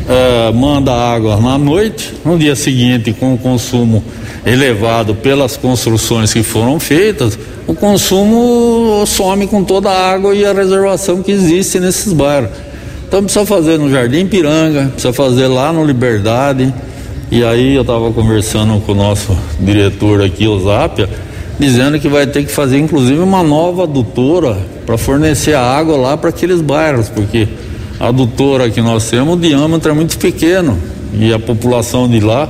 é, 0.08 0.52
manda 0.52 0.92
água 0.92 1.38
na 1.38 1.58
noite, 1.58 2.14
no 2.24 2.38
dia 2.38 2.56
seguinte, 2.56 3.14
com 3.14 3.34
o 3.34 3.38
consumo 3.38 4.04
elevado 4.46 5.16
pelas 5.16 5.58
construções 5.58 6.32
que 6.32 6.44
foram 6.44 6.80
feitas, 6.80 7.38
o 7.66 7.74
consumo 7.74 9.04
some 9.08 9.48
com 9.48 9.64
toda 9.64 9.90
a 9.90 10.14
água 10.14 10.36
e 10.36 10.46
a 10.46 10.54
reservação 10.54 11.24
que 11.24 11.32
existe 11.32 11.80
nesses 11.80 12.14
bairros. 12.14 12.52
Então 13.08 13.24
precisa 13.24 13.46
fazer 13.46 13.80
no 13.80 13.90
Jardim 13.90 14.28
Piranga, 14.28 14.90
precisa 14.92 15.14
fazer 15.14 15.48
lá 15.48 15.74
no 15.74 15.84
Liberdade. 15.84 16.74
E 17.32 17.44
aí 17.44 17.74
eu 17.74 17.82
estava 17.82 18.12
conversando 18.12 18.80
com 18.82 18.92
o 18.92 18.96
nosso 18.96 19.36
diretor 19.60 20.22
aqui, 20.22 20.48
o 20.48 20.60
Zápia, 20.60 21.10
dizendo 21.60 22.00
que 22.00 22.08
vai 22.08 22.28
ter 22.28 22.44
que 22.46 22.52
fazer 22.52 22.78
inclusive 22.78 23.20
uma 23.20 23.42
nova 23.42 23.84
adutora 23.84 24.58
para 24.86 24.98
fornecer 24.98 25.56
água 25.56 25.98
lá 25.98 26.16
para 26.16 26.30
aqueles 26.30 26.62
bairros, 26.62 27.10
porque 27.10 27.48
adutora 28.00 28.70
que 28.70 28.82
nós 28.82 29.10
temos, 29.10 29.36
o 29.36 29.38
diâmetro 29.38 29.92
é 29.92 29.94
muito 29.94 30.18
pequeno 30.18 30.78
e 31.14 31.34
a 31.34 31.40
população 31.40 32.10
de 32.10 32.20
lá 32.20 32.50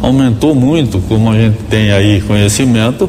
aumentou 0.00 0.54
muito, 0.54 0.98
como 1.08 1.30
a 1.30 1.34
gente 1.34 1.58
tem 1.70 1.92
aí 1.92 2.20
conhecimento, 2.22 3.08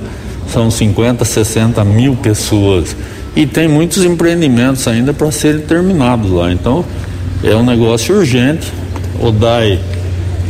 são 0.52 0.70
50, 0.70 1.26
60 1.26 1.84
mil 1.84 2.16
pessoas. 2.16 2.96
E 3.36 3.48
tem 3.48 3.68
muitos 3.68 4.04
empreendimentos 4.06 4.88
ainda 4.88 5.12
para 5.12 5.32
serem 5.32 5.62
terminados 5.62 6.30
lá. 6.30 6.52
Então 6.52 6.86
é 7.44 7.56
um 7.56 7.64
negócio 7.64 8.16
urgente. 8.16 8.72
O 9.20 9.32
DAI 9.32 9.80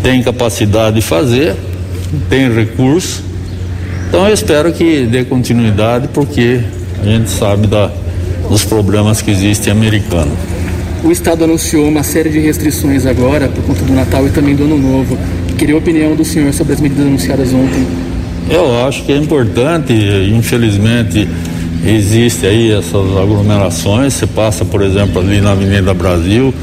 tem 0.02 0.22
capacidade 0.22 0.98
de 0.98 1.02
fazer, 1.02 1.56
tem 2.30 2.54
recurso. 2.54 3.24
Então 4.10 4.28
eu 4.28 4.34
espero 4.34 4.72
que 4.74 5.06
dê 5.06 5.24
continuidade, 5.24 6.10
porque 6.10 6.62
a 7.02 7.06
gente 7.06 7.30
sabe 7.30 7.68
da, 7.68 7.90
dos 8.50 8.66
problemas 8.66 9.22
que 9.22 9.32
existem 9.32 9.72
americano. 9.72 10.32
O 11.04 11.12
Estado 11.12 11.44
anunciou 11.44 11.88
uma 11.88 12.02
série 12.02 12.30
de 12.30 12.40
restrições 12.40 13.06
agora 13.06 13.50
por 13.50 13.64
conta 13.64 13.84
do 13.84 13.94
Natal 13.94 14.26
e 14.26 14.30
também 14.30 14.56
do 14.56 14.64
Ano 14.64 14.78
Novo. 14.78 15.18
Queria 15.58 15.76
a 15.76 15.78
opinião 15.78 16.16
do 16.16 16.24
senhor 16.24 16.54
sobre 16.54 16.74
as 16.74 16.80
medidas 16.80 17.06
anunciadas 17.06 17.54
ontem. 17.54 17.86
Eu 18.50 18.86
acho 18.86 19.04
que 19.04 19.12
é 19.12 19.18
importante, 19.18 19.94
infelizmente 19.94 21.28
existe 21.86 22.46
aí 22.46 22.72
essas 22.72 23.18
aglomerações, 23.18 24.14
você 24.14 24.26
passa, 24.26 24.64
por 24.64 24.82
exemplo, 24.82 25.20
ali 25.20 25.42
na 25.42 25.52
Avenida 25.52 25.94
Brasil, 25.94 26.54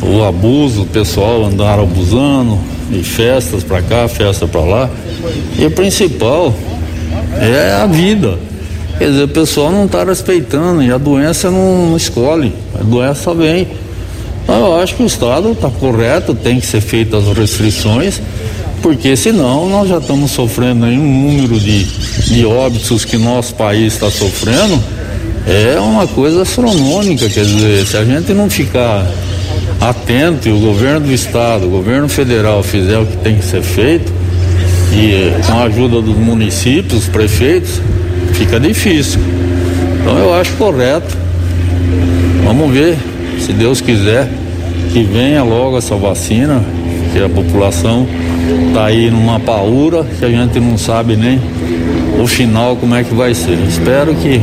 o 0.00 0.24
abuso, 0.24 0.82
o 0.82 0.86
pessoal 0.86 1.44
andar 1.44 1.78
abusando, 1.78 2.58
e 2.90 3.02
festas 3.02 3.62
para 3.62 3.82
cá, 3.82 4.08
festa 4.08 4.46
para 4.46 4.60
lá. 4.60 4.90
E 5.58 5.64
o 5.64 5.70
principal 5.70 6.54
é 7.38 7.72
a 7.72 7.86
vida. 7.86 8.38
Quer 8.98 9.10
dizer, 9.10 9.24
o 9.24 9.28
pessoal 9.28 9.72
não 9.72 9.86
está 9.86 10.04
respeitando 10.04 10.82
e 10.82 10.90
a 10.90 10.98
doença 10.98 11.50
não, 11.50 11.90
não 11.90 11.96
escolhe, 11.96 12.52
doença 12.82 13.34
vem. 13.34 13.68
Então, 14.42 14.66
eu 14.66 14.80
acho 14.80 14.94
que 14.94 15.02
o 15.02 15.06
Estado 15.06 15.52
está 15.52 15.70
correto, 15.70 16.34
tem 16.34 16.60
que 16.60 16.66
ser 16.66 16.80
feitas 16.80 17.26
as 17.26 17.36
restrições, 17.36 18.20
porque 18.82 19.16
senão 19.16 19.68
nós 19.68 19.88
já 19.88 19.98
estamos 19.98 20.30
sofrendo 20.30 20.84
aí 20.84 20.98
um 20.98 21.22
número 21.22 21.58
de, 21.58 21.84
de 21.84 22.44
óbitos 22.44 23.04
que 23.04 23.16
nosso 23.16 23.54
país 23.54 23.94
está 23.94 24.10
sofrendo, 24.10 24.78
é 25.46 25.78
uma 25.80 26.06
coisa 26.06 26.42
astronômica, 26.42 27.28
quer 27.28 27.44
dizer, 27.44 27.86
se 27.86 27.96
a 27.96 28.04
gente 28.04 28.32
não 28.34 28.50
ficar 28.50 29.06
atento 29.80 30.48
e 30.48 30.52
o 30.52 30.58
governo 30.58 31.06
do 31.06 31.12
estado, 31.12 31.66
o 31.66 31.70
governo 31.70 32.08
federal 32.08 32.62
fizer 32.62 32.98
o 32.98 33.06
que 33.06 33.16
tem 33.18 33.36
que 33.36 33.44
ser 33.44 33.62
feito, 33.62 34.12
e 34.92 35.32
com 35.46 35.54
a 35.54 35.64
ajuda 35.64 36.00
dos 36.00 36.16
municípios, 36.16 37.06
prefeitos, 37.08 37.80
fica 38.34 38.60
difícil. 38.60 39.20
Então 40.00 40.18
eu 40.18 40.34
acho 40.34 40.52
correto. 40.52 41.23
Vamos 42.44 42.70
ver, 42.72 42.96
se 43.38 43.52
Deus 43.52 43.80
quiser, 43.80 44.28
que 44.92 45.02
venha 45.02 45.42
logo 45.42 45.78
essa 45.78 45.96
vacina, 45.96 46.62
que 47.12 47.22
a 47.22 47.28
população 47.28 48.06
está 48.68 48.86
aí 48.86 49.10
numa 49.10 49.40
paura 49.40 50.04
que 50.18 50.24
a 50.24 50.28
gente 50.28 50.60
não 50.60 50.76
sabe 50.76 51.16
nem 51.16 51.40
o 52.20 52.26
final 52.26 52.76
como 52.76 52.94
é 52.94 53.02
que 53.02 53.14
vai 53.14 53.34
ser. 53.34 53.58
Espero 53.68 54.14
que 54.14 54.40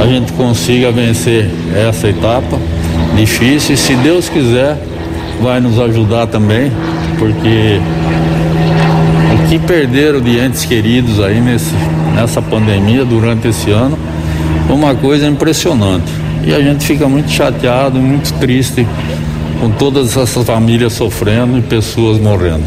a 0.00 0.06
gente 0.06 0.32
consiga 0.32 0.90
vencer 0.90 1.48
essa 1.74 2.08
etapa 2.08 2.58
difícil 3.16 3.74
e 3.74 3.78
se 3.78 3.94
Deus 3.96 4.28
quiser 4.28 4.76
vai 5.40 5.60
nos 5.60 5.78
ajudar 5.78 6.26
também, 6.26 6.70
porque 7.18 7.80
o 9.34 9.48
que 9.48 9.58
perderam 9.58 10.20
de 10.20 10.38
entes 10.38 10.64
queridos 10.64 11.20
aí 11.20 11.40
nesse, 11.40 11.74
nessa 12.14 12.40
pandemia 12.40 13.04
durante 13.04 13.48
esse 13.48 13.70
ano 13.70 13.98
uma 14.74 14.94
coisa 14.94 15.26
impressionante. 15.26 16.10
E 16.44 16.52
a 16.52 16.60
gente 16.60 16.84
fica 16.84 17.08
muito 17.08 17.30
chateado, 17.30 17.98
muito 17.98 18.32
triste 18.34 18.86
com 19.60 19.70
todas 19.70 20.16
essas 20.16 20.44
famílias 20.44 20.92
sofrendo 20.92 21.56
e 21.58 21.62
pessoas 21.62 22.20
morrendo. 22.20 22.64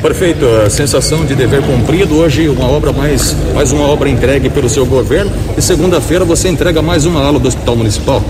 Prefeito, 0.00 0.46
a 0.64 0.70
sensação 0.70 1.24
de 1.26 1.34
dever 1.34 1.60
cumprido, 1.60 2.16
hoje 2.16 2.48
uma 2.48 2.68
obra 2.68 2.92
mais, 2.92 3.36
mais 3.52 3.72
uma 3.72 3.84
obra 3.84 4.08
entregue 4.08 4.48
pelo 4.48 4.68
seu 4.68 4.86
governo 4.86 5.30
e 5.56 5.60
segunda-feira 5.60 6.24
você 6.24 6.48
entrega 6.48 6.80
mais 6.80 7.04
uma 7.04 7.20
ala 7.20 7.38
do 7.40 7.48
Hospital 7.48 7.76
Municipal. 7.76 8.22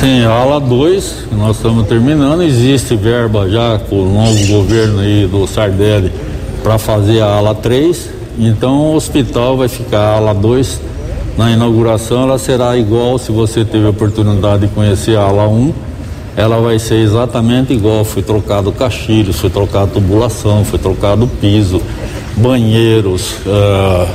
Sim, 0.00 0.24
a 0.24 0.30
ala 0.30 0.58
2, 0.58 1.26
nós 1.32 1.56
estamos 1.56 1.86
terminando, 1.86 2.42
existe 2.42 2.96
verba 2.96 3.48
já 3.50 3.78
com 3.78 3.96
o 3.96 4.12
novo 4.12 4.46
governo 4.46 5.00
aí 5.00 5.26
do 5.26 5.46
Sardelli 5.46 6.10
para 6.62 6.78
fazer 6.78 7.20
a 7.20 7.26
ala 7.26 7.54
3, 7.54 8.08
então 8.38 8.92
o 8.92 8.94
hospital 8.94 9.58
vai 9.58 9.68
ficar 9.68 10.00
a 10.00 10.16
ala 10.16 10.32
2 10.32 10.80
na 11.38 11.52
inauguração, 11.52 12.24
ela 12.24 12.36
será 12.36 12.76
igual 12.76 13.16
se 13.16 13.30
você 13.30 13.64
teve 13.64 13.86
a 13.86 13.90
oportunidade 13.90 14.66
de 14.66 14.74
conhecer 14.74 15.16
a 15.16 15.22
ala 15.22 15.48
1, 15.48 15.72
ela 16.36 16.60
vai 16.60 16.80
ser 16.80 16.96
exatamente 16.96 17.72
igual, 17.72 18.04
foi 18.04 18.24
trocado 18.24 18.72
caixilhos, 18.72 19.38
foi 19.38 19.48
trocado 19.48 19.92
tubulação, 19.92 20.64
foi 20.64 20.80
trocado 20.80 21.28
piso, 21.40 21.80
banheiros, 22.36 23.34
uh, 23.46 24.08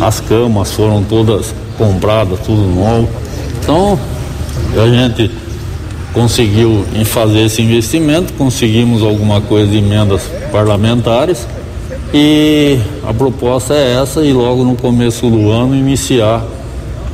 as 0.00 0.18
camas 0.18 0.72
foram 0.72 1.04
todas 1.04 1.54
compradas, 1.78 2.40
tudo 2.40 2.62
novo. 2.62 3.08
Então, 3.62 3.96
a 4.76 4.88
gente 4.88 5.30
conseguiu 6.12 6.84
em 6.92 7.04
fazer 7.04 7.42
esse 7.42 7.62
investimento, 7.62 8.32
conseguimos 8.32 9.00
alguma 9.02 9.40
coisa 9.40 9.70
de 9.70 9.78
emendas 9.78 10.22
parlamentares 10.50 11.46
e 12.12 12.78
a 13.06 13.14
proposta 13.14 13.74
é 13.74 14.00
essa 14.02 14.22
e 14.22 14.32
logo 14.32 14.64
no 14.64 14.76
começo 14.76 15.30
do 15.30 15.50
ano 15.50 15.74
iniciar 15.74 16.44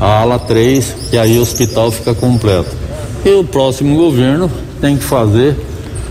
a 0.01 0.21
ala 0.21 0.39
3, 0.39 0.97
que 1.11 1.19
aí 1.19 1.39
o 1.39 1.43
hospital 1.43 1.91
fica 1.91 2.15
completo. 2.15 2.71
E 3.25 3.31
o 3.31 3.45
próximo 3.45 3.97
governo 3.97 4.51
tem 4.81 4.97
que 4.97 5.05
fazer, 5.05 5.57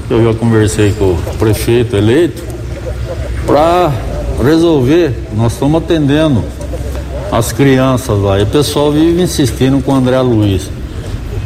eu 0.09 0.23
já 0.23 0.33
conversei 0.37 0.91
com 0.91 1.05
o 1.05 1.17
prefeito 1.37 1.95
eleito, 1.95 2.43
para 3.45 3.91
resolver, 4.43 5.13
nós 5.35 5.53
estamos 5.53 5.83
atendendo 5.83 6.43
as 7.31 7.51
crianças 7.51 8.17
lá, 8.19 8.39
e 8.39 8.43
o 8.43 8.47
pessoal 8.47 8.91
vive 8.91 9.21
insistindo 9.21 9.81
com 9.83 9.91
o 9.91 9.95
André 9.95 10.19
Luiz. 10.21 10.69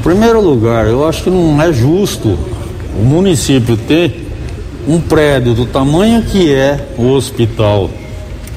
Primeiro 0.04 0.42
lugar, 0.42 0.88
eu 0.88 1.08
acho 1.08 1.24
que 1.24 1.30
não 1.30 1.62
é 1.62 1.72
justo 1.72 2.38
o 3.00 3.04
município 3.04 3.78
ter 3.78 4.31
um 4.88 5.00
prédio 5.00 5.54
do 5.54 5.66
tamanho 5.66 6.22
que 6.24 6.52
é 6.52 6.88
o 6.98 7.10
hospital 7.12 7.90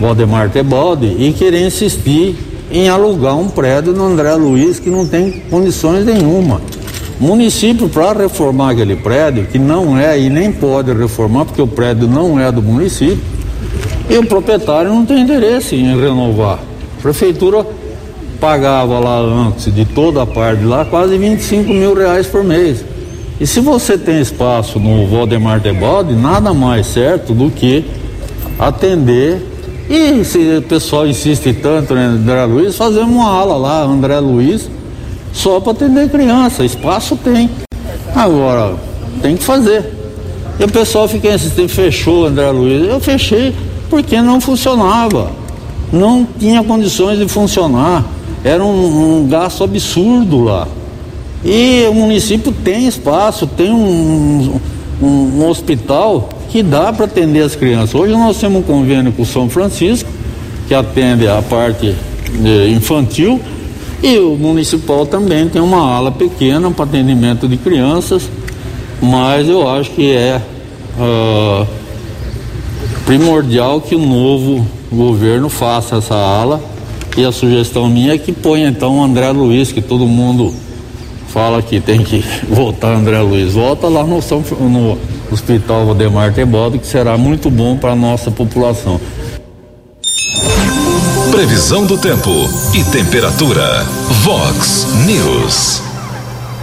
Valdemar 0.00 0.50
Tebaldi 0.50 1.14
e 1.18 1.32
querer 1.32 1.66
insistir 1.66 2.37
em 2.70 2.88
alugar 2.88 3.37
um 3.37 3.48
prédio 3.48 3.92
no 3.92 4.04
André 4.04 4.34
Luiz 4.34 4.80
que 4.80 4.90
não 4.90 5.06
tem 5.06 5.42
condições 5.50 6.04
nenhuma. 6.04 6.60
O 7.20 7.24
município, 7.24 7.88
para 7.88 8.22
reformar 8.22 8.72
aquele 8.72 8.96
prédio, 8.96 9.46
que 9.46 9.58
não 9.58 9.96
é 9.96 10.18
e 10.18 10.28
nem 10.28 10.50
pode 10.50 10.92
reformar, 10.92 11.44
porque 11.44 11.62
o 11.62 11.66
prédio 11.66 12.08
não 12.08 12.40
é 12.40 12.50
do 12.50 12.60
município, 12.60 13.22
e 14.10 14.18
o 14.18 14.26
proprietário 14.26 14.90
não 14.90 15.06
tem 15.06 15.20
interesse 15.20 15.76
em 15.76 15.98
renovar. 15.98 16.58
A 16.98 17.02
prefeitura 17.02 17.64
pagava 18.40 18.98
lá 18.98 19.20
antes 19.20 19.72
de 19.72 19.84
toda 19.84 20.22
a 20.22 20.26
parte 20.26 20.64
lá 20.64 20.84
quase 20.84 21.16
25 21.16 21.72
mil 21.72 21.94
reais 21.94 22.26
por 22.26 22.42
mês. 22.42 22.84
E 23.40 23.46
se 23.46 23.60
você 23.60 23.98
tem 23.98 24.20
espaço 24.20 24.78
no 24.78 25.06
Valdemar 25.08 25.60
Tebaldi, 25.60 26.14
nada 26.14 26.54
mais 26.54 26.86
certo 26.86 27.32
do 27.34 27.50
que 27.50 27.84
atender. 28.58 29.42
E 29.88 30.24
se 30.24 30.38
o 30.58 30.62
pessoal 30.62 31.06
insiste 31.06 31.52
tanto 31.52 31.94
em 31.94 31.98
André 31.98 32.44
Luiz, 32.44 32.76
fazemos 32.76 33.10
uma 33.10 33.28
ala 33.28 33.56
lá, 33.56 33.82
André 33.82 34.18
Luiz, 34.20 34.70
só 35.32 35.60
para 35.60 35.72
atender 35.72 36.08
criança. 36.08 36.64
Espaço 36.64 37.16
tem. 37.16 37.50
Agora, 38.14 38.76
tem 39.20 39.36
que 39.36 39.42
fazer. 39.42 39.92
E 40.58 40.64
o 40.64 40.68
pessoal 40.68 41.08
fica 41.08 41.34
insistindo, 41.34 41.68
fechou 41.68 42.26
André 42.26 42.50
Luiz. 42.50 42.88
Eu 42.88 43.00
fechei 43.00 43.54
porque 43.90 44.20
não 44.22 44.40
funcionava. 44.40 45.30
Não 45.92 46.26
tinha 46.38 46.62
condições 46.62 47.18
de 47.18 47.28
funcionar 47.28 48.04
era 48.44 48.62
um, 48.62 49.22
um 49.22 49.26
gasto 49.26 49.64
absurdo 49.64 50.44
lá. 50.44 50.68
E 51.44 51.87
o 51.90 51.94
município 51.94 52.50
tem 52.52 52.87
espaço, 52.87 53.46
tem 53.46 53.70
um, 53.70 54.59
um, 55.02 55.07
um 55.07 55.48
hospital 55.48 56.30
que 56.48 56.62
dá 56.62 56.92
para 56.92 57.04
atender 57.04 57.42
as 57.42 57.54
crianças. 57.54 57.94
Hoje 57.94 58.12
nós 58.12 58.38
temos 58.38 58.61
um 58.61 58.62
convênio 58.62 59.12
com 59.12 59.22
o 59.22 59.26
São 59.26 59.50
Francisco, 59.50 60.09
que 60.66 60.74
atende 60.74 61.28
a 61.28 61.42
parte 61.42 61.94
eh, 62.44 62.68
infantil, 62.68 63.40
E 64.02 64.18
o 64.18 64.37
municipal 64.37 65.07
também 65.07 65.48
tem 65.48 65.61
uma 65.61 65.80
ala 65.80 66.11
pequena 66.12 66.70
para 66.70 66.85
atendimento 66.85 67.48
de 67.48 67.57
crianças, 67.57 68.30
mas 69.00 69.48
eu 69.48 69.68
acho 69.68 69.90
que 69.90 70.12
é 70.12 70.40
uh, 70.98 71.66
primordial 73.04 73.80
que 73.80 73.94
o 73.94 73.98
novo 73.98 74.66
governo 74.92 75.48
faça 75.48 75.96
essa 75.96 76.14
ala. 76.14 76.61
E 77.16 77.24
a 77.24 77.33
sugestão 77.33 77.88
minha 77.88 78.14
é 78.14 78.18
que 78.18 78.33
ponha 78.33 78.68
então 78.68 78.98
o 78.98 79.02
André 79.02 79.30
Luiz, 79.30 79.72
que 79.72 79.80
todo 79.80 80.07
mundo 80.07 80.52
fala 81.34 81.60
que 81.60 81.80
tem 81.80 82.04
que 82.04 82.24
voltar 82.48 82.92
André 82.92 83.18
Luiz. 83.18 83.54
Volta 83.54 83.88
lá 83.88 84.04
no, 84.04 84.20
no 84.68 84.98
Hospital 85.32 85.86
Valdemar 85.86 86.32
Tebaldo, 86.32 86.78
que 86.78 86.86
será 86.86 87.18
muito 87.18 87.50
bom 87.50 87.76
para 87.76 87.90
a 87.90 87.96
nossa 87.96 88.30
população. 88.30 89.00
Previsão 91.32 91.84
do 91.84 91.98
tempo 91.98 92.30
e 92.72 92.84
temperatura. 92.84 93.84
Vox 94.22 94.86
News. 95.04 95.82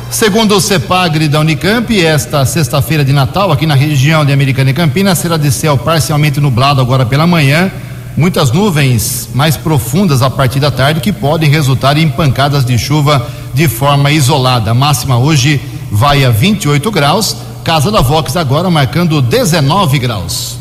Segundo 0.09 0.55
o 0.55 0.61
CEPAGRE 0.61 1.27
da 1.27 1.41
Unicamp, 1.41 1.93
esta 2.01 2.45
sexta-feira 2.45 3.03
de 3.03 3.11
Natal, 3.11 3.51
aqui 3.51 3.65
na 3.65 3.75
região 3.75 4.23
de 4.23 4.31
Americana 4.31 4.69
e 4.69 4.73
Campinas, 4.73 5.17
será 5.19 5.35
de 5.35 5.51
céu 5.51 5.77
parcialmente 5.77 6.39
nublado 6.39 6.79
agora 6.79 7.05
pela 7.05 7.27
manhã. 7.27 7.69
Muitas 8.15 8.51
nuvens 8.51 9.29
mais 9.33 9.57
profundas 9.57 10.21
a 10.21 10.29
partir 10.29 10.59
da 10.59 10.71
tarde 10.71 11.01
que 11.01 11.11
podem 11.11 11.49
resultar 11.49 11.97
em 11.97 12.09
pancadas 12.09 12.63
de 12.63 12.77
chuva 12.77 13.25
de 13.53 13.67
forma 13.67 14.11
isolada. 14.11 14.71
A 14.71 14.73
máxima 14.73 15.17
hoje 15.17 15.61
vai 15.91 16.23
a 16.23 16.29
28 16.29 16.89
graus. 16.91 17.35
Casa 17.63 17.91
da 17.91 18.01
Vox 18.01 18.35
agora 18.35 18.69
marcando 18.69 19.21
19 19.21 19.99
graus. 19.99 20.57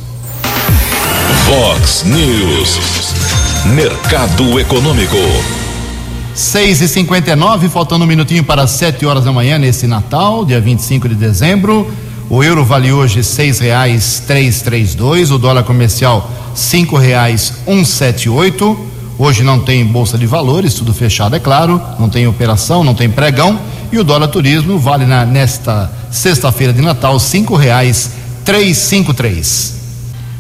Vox 1.47 2.05
News. 2.05 2.79
Mercado 3.75 4.59
Econômico. 4.59 5.17
6 6.35 6.81
e 6.81 6.89
59 6.89 7.69
faltando 7.69 8.05
um 8.05 8.09
minutinho 8.09 8.45
para 8.45 8.67
7 8.67 9.05
horas 9.05 9.25
da 9.25 9.33
manhã 9.33 9.59
nesse 9.59 9.87
Natal, 9.87 10.45
dia 10.45 10.61
25 10.61 11.09
de 11.09 11.15
dezembro. 11.15 11.91
O 12.31 12.45
euro 12.45 12.65
vale 12.65 12.93
hoje 12.93 13.25
seis 13.25 13.59
reais 13.59 14.23
três 14.25 14.63
três 14.63 14.95
dois, 14.95 15.33
o 15.33 15.39
dólar 15.39 15.65
comercial 15.65 16.31
cinco 16.55 16.97
reais 16.97 17.55
um 17.67 17.85
sete 17.85 18.29
oito. 18.29 18.79
Hoje 19.23 19.43
não 19.43 19.61
tem 19.61 19.85
bolsa 19.85 20.17
de 20.17 20.25
valores, 20.25 20.73
tudo 20.73 20.95
fechado 20.95 21.37
é 21.37 21.39
claro, 21.39 21.79
não 21.99 22.09
tem 22.09 22.27
operação, 22.27 22.83
não 22.83 22.95
tem 22.95 23.11
pregão 23.11 23.61
e 23.93 23.99
o 23.99 24.03
dólar 24.03 24.29
turismo 24.29 24.79
vale 24.79 25.05
na, 25.05 25.27
nesta 25.27 25.93
sexta-feira 26.11 26.73
de 26.73 26.81
Natal 26.81 27.21
cinco 27.21 27.55
reais 27.55 28.13
três 28.47 28.79
cinco 28.79 29.13
três. 29.13 29.79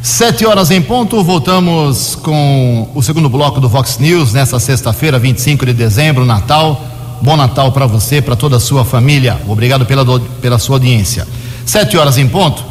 Sete 0.00 0.46
horas 0.46 0.70
em 0.70 0.80
ponto, 0.80 1.22
voltamos 1.22 2.14
com 2.22 2.88
o 2.94 3.02
segundo 3.02 3.28
bloco 3.28 3.60
do 3.60 3.68
Vox 3.68 3.98
News 3.98 4.32
nesta 4.32 4.58
sexta-feira, 4.58 5.18
25 5.18 5.66
de 5.66 5.74
dezembro, 5.74 6.24
Natal. 6.24 6.82
Bom 7.20 7.36
Natal 7.36 7.70
para 7.72 7.84
você, 7.84 8.22
para 8.22 8.34
toda 8.34 8.56
a 8.56 8.60
sua 8.60 8.82
família. 8.82 9.38
Obrigado 9.46 9.84
pela, 9.84 10.18
pela 10.40 10.58
sua 10.58 10.76
audiência. 10.76 11.28
Sete 11.66 11.98
horas 11.98 12.16
em 12.16 12.26
ponto. 12.26 12.64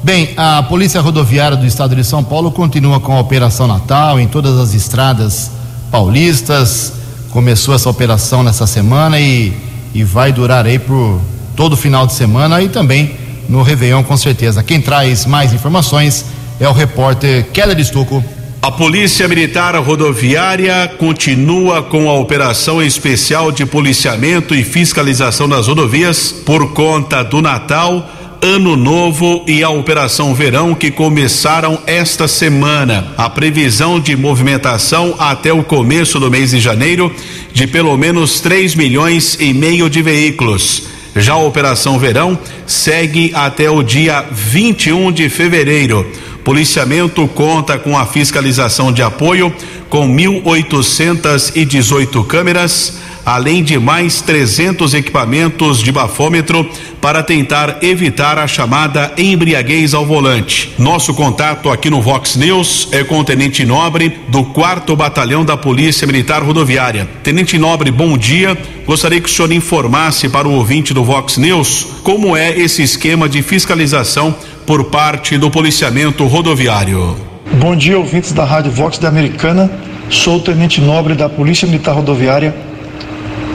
Bem, 0.00 0.32
a 0.36 0.62
Polícia 0.62 1.00
Rodoviária 1.00 1.56
do 1.56 1.66
Estado 1.66 1.96
de 1.96 2.04
São 2.04 2.22
Paulo 2.22 2.52
continua 2.52 3.00
com 3.00 3.16
a 3.16 3.20
Operação 3.20 3.66
Natal 3.66 4.20
em 4.20 4.28
todas 4.28 4.56
as 4.60 4.72
estradas 4.72 5.55
paulistas. 5.90 6.92
Começou 7.30 7.74
essa 7.74 7.88
operação 7.88 8.42
nessa 8.42 8.66
semana 8.66 9.18
e, 9.18 9.52
e 9.94 10.02
vai 10.04 10.32
durar 10.32 10.66
aí 10.66 10.78
por 10.78 11.20
todo 11.54 11.74
o 11.74 11.76
final 11.76 12.06
de 12.06 12.14
semana 12.14 12.62
e 12.62 12.68
também 12.68 13.16
no 13.48 13.62
Réveillon, 13.62 14.02
com 14.02 14.16
certeza. 14.16 14.62
Quem 14.62 14.80
traz 14.80 15.26
mais 15.26 15.52
informações 15.52 16.24
é 16.58 16.68
o 16.68 16.72
repórter 16.72 17.46
Keller 17.52 17.78
Estocco. 17.78 18.24
A 18.62 18.70
Polícia 18.70 19.28
Militar 19.28 19.76
Rodoviária 19.76 20.88
continua 20.98 21.82
com 21.82 22.10
a 22.10 22.14
operação 22.14 22.82
especial 22.82 23.52
de 23.52 23.64
policiamento 23.64 24.54
e 24.54 24.64
fiscalização 24.64 25.48
das 25.48 25.68
rodovias 25.68 26.32
por 26.32 26.72
conta 26.72 27.22
do 27.22 27.40
Natal, 27.40 28.10
Ano 28.42 28.76
Novo 28.76 29.44
e 29.46 29.62
a 29.62 29.70
Operação 29.70 30.34
Verão 30.34 30.74
que 30.74 30.90
começaram 30.90 31.80
esta 31.86 32.28
semana. 32.28 33.14
A 33.16 33.30
previsão 33.30 33.98
de 33.98 34.14
movimentação 34.16 35.14
até 35.18 35.52
o 35.52 35.64
começo 35.64 36.20
do 36.20 36.30
mês 36.30 36.50
de 36.50 36.60
janeiro 36.60 37.14
de 37.52 37.66
pelo 37.66 37.96
menos 37.96 38.40
3 38.40 38.74
milhões 38.74 39.36
e 39.40 39.52
meio 39.52 39.88
de 39.88 40.02
veículos. 40.02 40.84
Já 41.14 41.32
a 41.32 41.38
Operação 41.38 41.98
Verão 41.98 42.38
segue 42.66 43.32
até 43.34 43.70
o 43.70 43.82
dia 43.82 44.24
21 44.30 45.10
de 45.12 45.28
fevereiro. 45.28 46.10
Policiamento 46.44 47.26
conta 47.28 47.78
com 47.78 47.98
a 47.98 48.06
fiscalização 48.06 48.92
de 48.92 49.02
apoio 49.02 49.52
com 49.88 50.08
1.818 50.08 52.26
câmeras, 52.26 52.98
além 53.26 53.64
de 53.64 53.76
mais 53.76 54.22
300 54.22 54.94
equipamentos 54.94 55.82
de 55.82 55.90
bafômetro 55.90 56.70
para 57.00 57.24
tentar 57.24 57.78
evitar 57.82 58.38
a 58.38 58.46
chamada 58.46 59.12
embriaguez 59.18 59.94
ao 59.94 60.06
volante. 60.06 60.72
Nosso 60.78 61.12
contato 61.12 61.68
aqui 61.68 61.90
no 61.90 62.00
Vox 62.00 62.36
News 62.36 62.88
é 62.92 63.02
com 63.02 63.18
o 63.18 63.24
Tenente 63.24 63.66
Nobre 63.66 64.20
do 64.28 64.44
4 64.44 64.94
Batalhão 64.94 65.44
da 65.44 65.56
Polícia 65.56 66.06
Militar 66.06 66.40
Rodoviária. 66.44 67.08
Tenente 67.24 67.58
Nobre, 67.58 67.90
bom 67.90 68.16
dia. 68.16 68.56
Gostaria 68.86 69.20
que 69.20 69.28
o 69.28 69.32
senhor 69.32 69.50
informasse 69.50 70.28
para 70.28 70.46
o 70.46 70.52
ouvinte 70.52 70.94
do 70.94 71.02
Vox 71.02 71.36
News 71.36 71.84
como 72.04 72.36
é 72.36 72.56
esse 72.56 72.80
esquema 72.80 73.28
de 73.28 73.42
fiscalização 73.42 74.32
por 74.64 74.84
parte 74.84 75.36
do 75.36 75.50
policiamento 75.50 76.24
rodoviário. 76.26 77.16
Bom 77.54 77.74
dia, 77.74 77.98
ouvintes 77.98 78.30
da 78.30 78.44
Rádio 78.44 78.70
Vox 78.70 78.98
da 78.98 79.08
Americana. 79.08 79.68
Sou 80.08 80.36
o 80.36 80.40
Tenente 80.40 80.80
Nobre 80.80 81.14
da 81.14 81.28
Polícia 81.28 81.66
Militar 81.66 81.96
Rodoviária. 81.96 82.54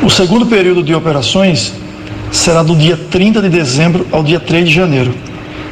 O 0.03 0.09
segundo 0.09 0.47
período 0.47 0.81
de 0.81 0.95
operações 0.95 1.73
será 2.31 2.63
do 2.63 2.75
dia 2.75 2.97
30 2.97 3.39
de 3.39 3.49
dezembro 3.49 4.07
ao 4.11 4.23
dia 4.23 4.39
3 4.39 4.67
de 4.67 4.73
janeiro, 4.73 5.13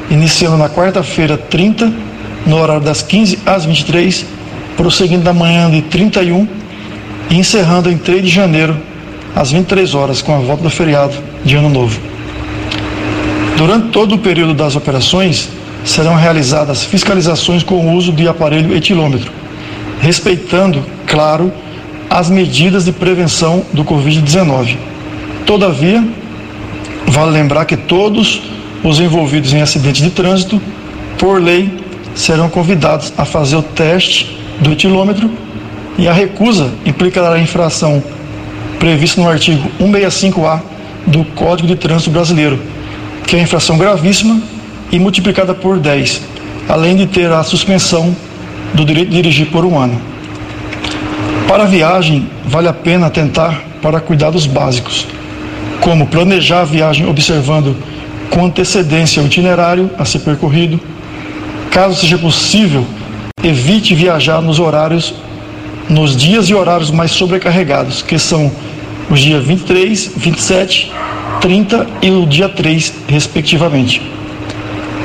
iniciando 0.08 0.56
na 0.56 0.70
quarta-feira 0.70 1.36
30, 1.36 1.92
no 2.46 2.58
horário 2.58 2.84
das 2.84 3.02
15 3.02 3.40
às 3.44 3.66
23, 3.66 4.26
prosseguindo 4.78 5.24
na 5.24 5.34
manhã 5.34 5.68
de 5.72 5.82
31 5.82 6.48
e 7.32 7.40
encerrando 7.40 7.90
em 7.90 7.98
3 7.98 8.22
de 8.22 8.30
janeiro, 8.30 8.78
às 9.36 9.52
23 9.52 9.96
horas, 9.96 10.22
com 10.22 10.36
a 10.36 10.38
volta 10.38 10.62
do 10.62 10.70
feriado 10.70 11.16
de 11.44 11.56
Ano 11.56 11.70
Novo. 11.70 12.00
Durante 13.58 13.88
todo 13.88 14.14
o 14.14 14.20
período 14.20 14.54
das 14.54 14.76
operações, 14.76 15.50
serão 15.84 16.14
realizadas 16.14 16.84
fiscalizações 16.84 17.64
com 17.64 17.76
o 17.76 17.94
uso 17.96 18.14
de 18.14 18.28
aparelho 18.28 18.76
etilômetro, 18.76 19.32
respeitando, 20.00 20.86
claro, 21.08 21.52
as 22.10 22.30
medidas 22.30 22.86
de 22.86 22.92
prevenção 22.92 23.64
do 23.74 23.84
Covid-19. 23.84 24.78
Todavia, 25.46 26.04
vale 27.08 27.32
lembrar 27.32 27.66
que 27.66 27.78
todos 27.78 28.42
os 28.84 29.00
envolvidos 29.00 29.54
em 29.54 29.62
acidente 29.62 30.02
de 30.02 30.10
trânsito, 30.10 30.62
por 31.18 31.42
lei, 31.42 31.72
serão 32.16 32.50
convidados 32.50 33.14
a 33.18 33.26
fazer 33.26 33.56
o 33.56 33.62
teste 33.62 34.38
do 34.60 34.72
etilômetro 34.72 35.30
e 35.98 36.08
a 36.08 36.14
recusa 36.14 36.72
implicará 36.86 37.34
a 37.34 37.40
infração 37.40 38.04
prevista 38.80 39.22
no 39.22 39.30
artigo 39.30 39.70
165A 39.80 40.62
do 41.06 41.24
Código 41.26 41.68
de 41.68 41.76
Trânsito 41.76 42.12
Brasileiro 42.12 42.60
que 43.30 43.36
é 43.36 43.42
infração 43.42 43.78
gravíssima 43.78 44.42
e 44.92 44.98
multiplicada 44.98 45.54
por 45.54 45.78
10, 45.78 46.20
além 46.68 46.96
de 46.96 47.06
ter 47.06 47.32
a 47.32 47.44
suspensão 47.44 48.16
do 48.74 48.84
direito 48.84 49.12
de 49.12 49.18
dirigir 49.18 49.52
por 49.52 49.64
um 49.64 49.78
ano. 49.78 50.02
Para 51.50 51.64
a 51.64 51.66
viagem, 51.66 52.30
vale 52.46 52.68
a 52.68 52.74
pena 52.74 53.08
atentar 53.08 53.64
para 53.82 54.00
cuidados 54.00 54.46
básicos, 54.46 55.08
como 55.82 56.06
planejar 56.06 56.62
a 56.62 56.64
viagem 56.64 57.08
observando 57.08 57.76
com 58.30 58.46
antecedência 58.46 59.24
o 59.24 59.26
itinerário 59.26 59.90
a 59.98 60.06
ser 60.06 60.20
percorrido. 60.20 60.80
Caso 61.72 61.96
seja 61.96 62.20
possível, 62.20 62.86
evite 63.44 63.96
viajar 63.96 64.44
nos 64.44 64.60
horários, 64.60 65.16
nos 65.90 66.16
dias 66.16 66.50
e 66.50 66.54
horários 66.54 66.92
mais 66.92 67.10
sobrecarregados, 67.10 68.04
que 68.04 68.20
são 68.20 68.52
os 69.10 69.20
dias 69.20 69.44
23, 69.44 70.12
27 70.18 70.92
30 71.42 71.88
e 72.04 72.12
o 72.12 72.28
dia 72.28 72.48
3, 72.48 72.94
respectivamente. 73.08 74.04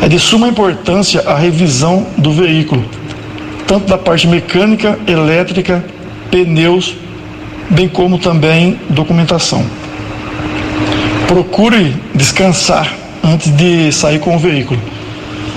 É 0.03 0.09
de 0.09 0.19
suma 0.19 0.47
importância 0.47 1.23
a 1.23 1.39
revisão 1.39 2.07
do 2.19 2.31
veículo, 2.31 2.85
tanto 3.67 3.87
da 3.87 3.97
parte 3.97 4.27
mecânica, 4.27 4.99
elétrica, 5.07 5.83
pneus, 6.31 6.95
bem 7.71 7.89
como 7.89 8.19
também 8.19 8.79
documentação. 8.89 9.65
Procure 11.27 11.97
descansar 12.15 12.95
antes 13.23 13.51
de 13.51 13.91
sair 13.93 14.19
com 14.19 14.37
o 14.37 14.39
veículo. 14.39 14.81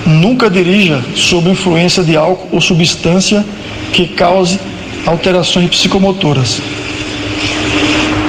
Nunca 0.06 0.48
dirija 0.48 1.04
sob 1.14 1.50
influência 1.50 2.02
de 2.02 2.16
álcool 2.16 2.48
ou 2.52 2.60
substância 2.60 3.44
que 3.92 4.08
cause 4.08 4.58
alterações 5.06 5.68
psicomotoras. 5.70 6.60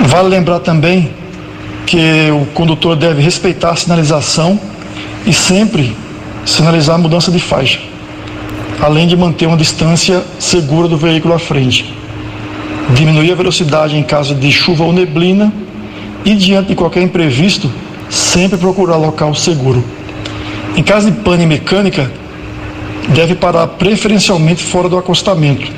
Vale 0.06 0.30
lembrar 0.30 0.60
também 0.60 1.12
que 1.86 2.30
o 2.32 2.45
condutor 2.54 2.95
deve 2.95 3.21
respeitar 3.21 3.71
a 3.71 3.75
sinalização 3.75 4.60
e 5.25 5.34
sempre 5.34 5.95
sinalizar 6.45 6.95
a 6.95 6.97
mudança 6.97 7.32
de 7.32 7.39
faixa, 7.39 7.80
além 8.82 9.08
de 9.08 9.15
manter 9.15 9.45
uma 9.45 9.58
distância 9.58 10.23
segura 10.38 10.88
do 10.88 10.97
veículo 10.97 11.34
à 11.34 11.39
frente. 11.39 11.99
Diminuir 12.93 13.32
a 13.32 13.36
velocidade 13.36 13.95
em 13.95 14.04
caso 14.04 14.34
de 14.36 14.52
chuva 14.52 14.84
ou 14.84 14.91
neblina 14.91 15.52
e, 16.25 16.36
diante 16.36 16.69
de 16.69 16.75
qualquer 16.75 17.04
imprevisto, 17.04 17.71
sempre 18.10 18.58
procurar 18.58 18.97
local 18.97 19.34
seguro. 19.36 19.84
Em 20.75 20.84
caso 20.84 21.12
de 21.12 21.17
pane 21.19 21.45
mecânica, 21.45 22.12
deve 23.10 23.36
parar 23.36 23.67
preferencialmente 23.67 24.63
fora 24.63 24.89
do 24.89 24.97
acostamento, 24.97 25.71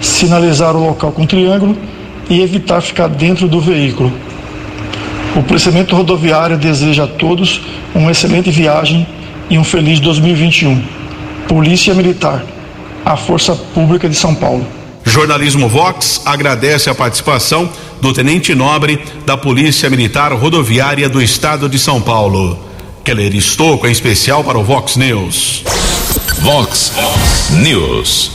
sinalizar 0.00 0.76
o 0.76 0.84
local 0.84 1.12
com 1.12 1.26
triângulo 1.26 1.76
e 2.28 2.40
evitar 2.40 2.80
ficar 2.80 3.08
dentro 3.08 3.48
do 3.48 3.60
veículo. 3.60 4.12
O 5.36 5.42
policiamento 5.42 5.94
rodoviário 5.94 6.56
deseja 6.56 7.04
a 7.04 7.06
todos 7.06 7.60
uma 7.94 8.10
excelente 8.10 8.50
viagem 8.50 9.06
e 9.50 9.58
um 9.58 9.64
feliz 9.64 10.00
2021. 10.00 10.82
Polícia 11.46 11.94
Militar, 11.94 12.44
a 13.04 13.16
Força 13.16 13.54
Pública 13.54 14.08
de 14.08 14.14
São 14.14 14.34
Paulo. 14.34 14.77
Jornalismo 15.08 15.68
Vox 15.68 16.20
agradece 16.26 16.90
a 16.90 16.94
participação 16.94 17.68
do 18.00 18.12
Tenente 18.12 18.54
Nobre 18.54 19.02
da 19.24 19.38
Polícia 19.38 19.88
Militar 19.88 20.32
Rodoviária 20.34 21.08
do 21.08 21.22
Estado 21.22 21.66
de 21.66 21.78
São 21.78 22.00
Paulo. 22.00 22.58
Keller 23.02 23.34
Estouco, 23.34 23.86
em 23.86 23.90
especial 23.90 24.44
para 24.44 24.58
o 24.58 24.62
Vox 24.62 24.96
News. 24.96 25.64
Vox 26.40 26.92
News. 27.50 28.32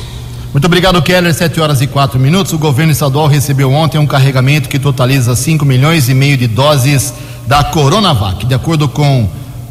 Muito 0.52 0.66
obrigado, 0.66 1.00
Keller. 1.04 1.34
Sete 1.34 1.62
horas 1.62 1.80
e 1.80 1.86
quatro 1.86 2.20
minutos. 2.20 2.54
O 2.54 2.58
governo 2.58 2.92
estadual 2.92 3.28
recebeu 3.28 3.72
ontem 3.72 4.00
um 4.00 4.08
carregamento 4.08 4.68
que 4.68 4.80
totaliza 4.80 5.36
5 5.36 5.64
milhões 5.64 6.10
e 6.10 6.14
meio 6.16 6.38
de 6.38 6.48
doses 6.48 7.14
da 7.46 7.64
Coronavac. 7.64 8.48
De 8.48 8.54
acordo 8.56 8.90
com 8.90 9.30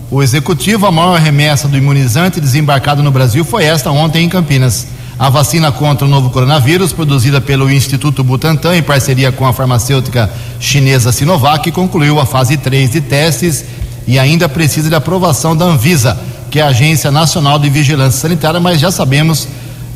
o 0.08 0.22
executivo, 0.22 0.86
a 0.86 0.92
maior 0.92 1.18
remessa 1.18 1.66
do 1.66 1.76
imunizante 1.76 2.40
desembarcado 2.40 3.02
no 3.02 3.10
Brasil 3.10 3.44
foi 3.44 3.64
esta 3.64 3.90
ontem 3.90 4.24
em 4.24 4.28
Campinas. 4.28 4.86
A 5.18 5.28
vacina 5.28 5.70
contra 5.70 6.06
o 6.06 6.10
novo 6.10 6.30
coronavírus, 6.30 6.92
produzida 6.92 7.40
pelo 7.40 7.70
Instituto 7.70 8.24
Butantan 8.24 8.76
em 8.76 8.82
parceria 8.82 9.30
com 9.30 9.46
a 9.46 9.52
farmacêutica 9.52 10.30
chinesa 10.58 11.12
Sinovac, 11.12 11.70
concluiu 11.70 12.18
a 12.18 12.26
fase 12.26 12.56
3 12.56 12.90
de 12.90 13.00
testes 13.00 13.64
e 14.06 14.18
ainda 14.18 14.48
precisa 14.48 14.88
de 14.88 14.94
aprovação 14.94 15.56
da 15.56 15.66
Anvisa, 15.66 16.18
que 16.50 16.58
é 16.58 16.62
a 16.62 16.68
Agência 16.68 17.10
Nacional 17.10 17.58
de 17.58 17.68
Vigilância 17.68 18.20
Sanitária, 18.20 18.58
mas 18.58 18.80
já 18.80 18.90
sabemos, 18.90 19.46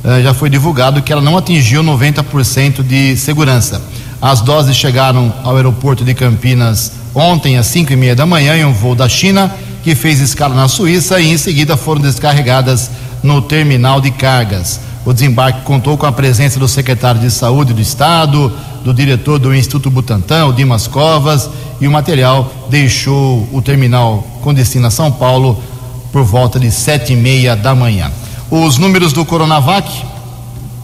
eh, 0.04 0.22
já 0.22 0.32
foi 0.32 0.48
divulgado 0.48 1.02
que 1.02 1.12
ela 1.12 1.22
não 1.22 1.36
atingiu 1.36 1.82
90% 1.82 2.82
de 2.82 3.16
segurança. 3.16 3.82
As 4.20 4.40
doses 4.40 4.76
chegaram 4.76 5.32
ao 5.42 5.56
aeroporto 5.56 6.04
de 6.04 6.14
Campinas 6.14 6.92
ontem 7.14 7.56
às 7.56 7.66
5 7.66 7.92
e 7.92 7.96
meia 7.96 8.14
da 8.14 8.26
manhã 8.26 8.56
em 8.56 8.64
um 8.64 8.72
voo 8.72 8.94
da 8.94 9.08
China 9.08 9.52
que 9.82 9.94
fez 9.94 10.20
escala 10.20 10.54
na 10.54 10.68
Suíça 10.68 11.20
e 11.20 11.32
em 11.32 11.38
seguida 11.38 11.76
foram 11.76 12.00
descarregadas 12.00 12.90
no 13.22 13.42
terminal 13.42 14.00
de 14.00 14.10
cargas. 14.10 14.80
O 15.06 15.12
desembarque 15.12 15.60
contou 15.60 15.96
com 15.96 16.04
a 16.04 16.10
presença 16.10 16.58
do 16.58 16.66
secretário 16.66 17.20
de 17.20 17.30
Saúde 17.30 17.72
do 17.72 17.80
Estado, 17.80 18.52
do 18.84 18.92
diretor 18.92 19.38
do 19.38 19.54
Instituto 19.54 19.88
Butantan, 19.88 20.46
o 20.46 20.52
Dimas 20.52 20.88
Covas, 20.88 21.48
e 21.80 21.86
o 21.86 21.92
material 21.92 22.52
deixou 22.68 23.48
o 23.52 23.62
terminal 23.62 24.26
com 24.42 24.52
destino 24.52 24.88
a 24.88 24.90
São 24.90 25.12
Paulo 25.12 25.62
por 26.10 26.24
volta 26.24 26.58
de 26.58 26.72
sete 26.72 27.12
e 27.12 27.16
meia 27.16 27.54
da 27.54 27.72
manhã. 27.72 28.10
Os 28.50 28.78
números 28.78 29.12
do 29.12 29.24
Coronavac, 29.24 29.88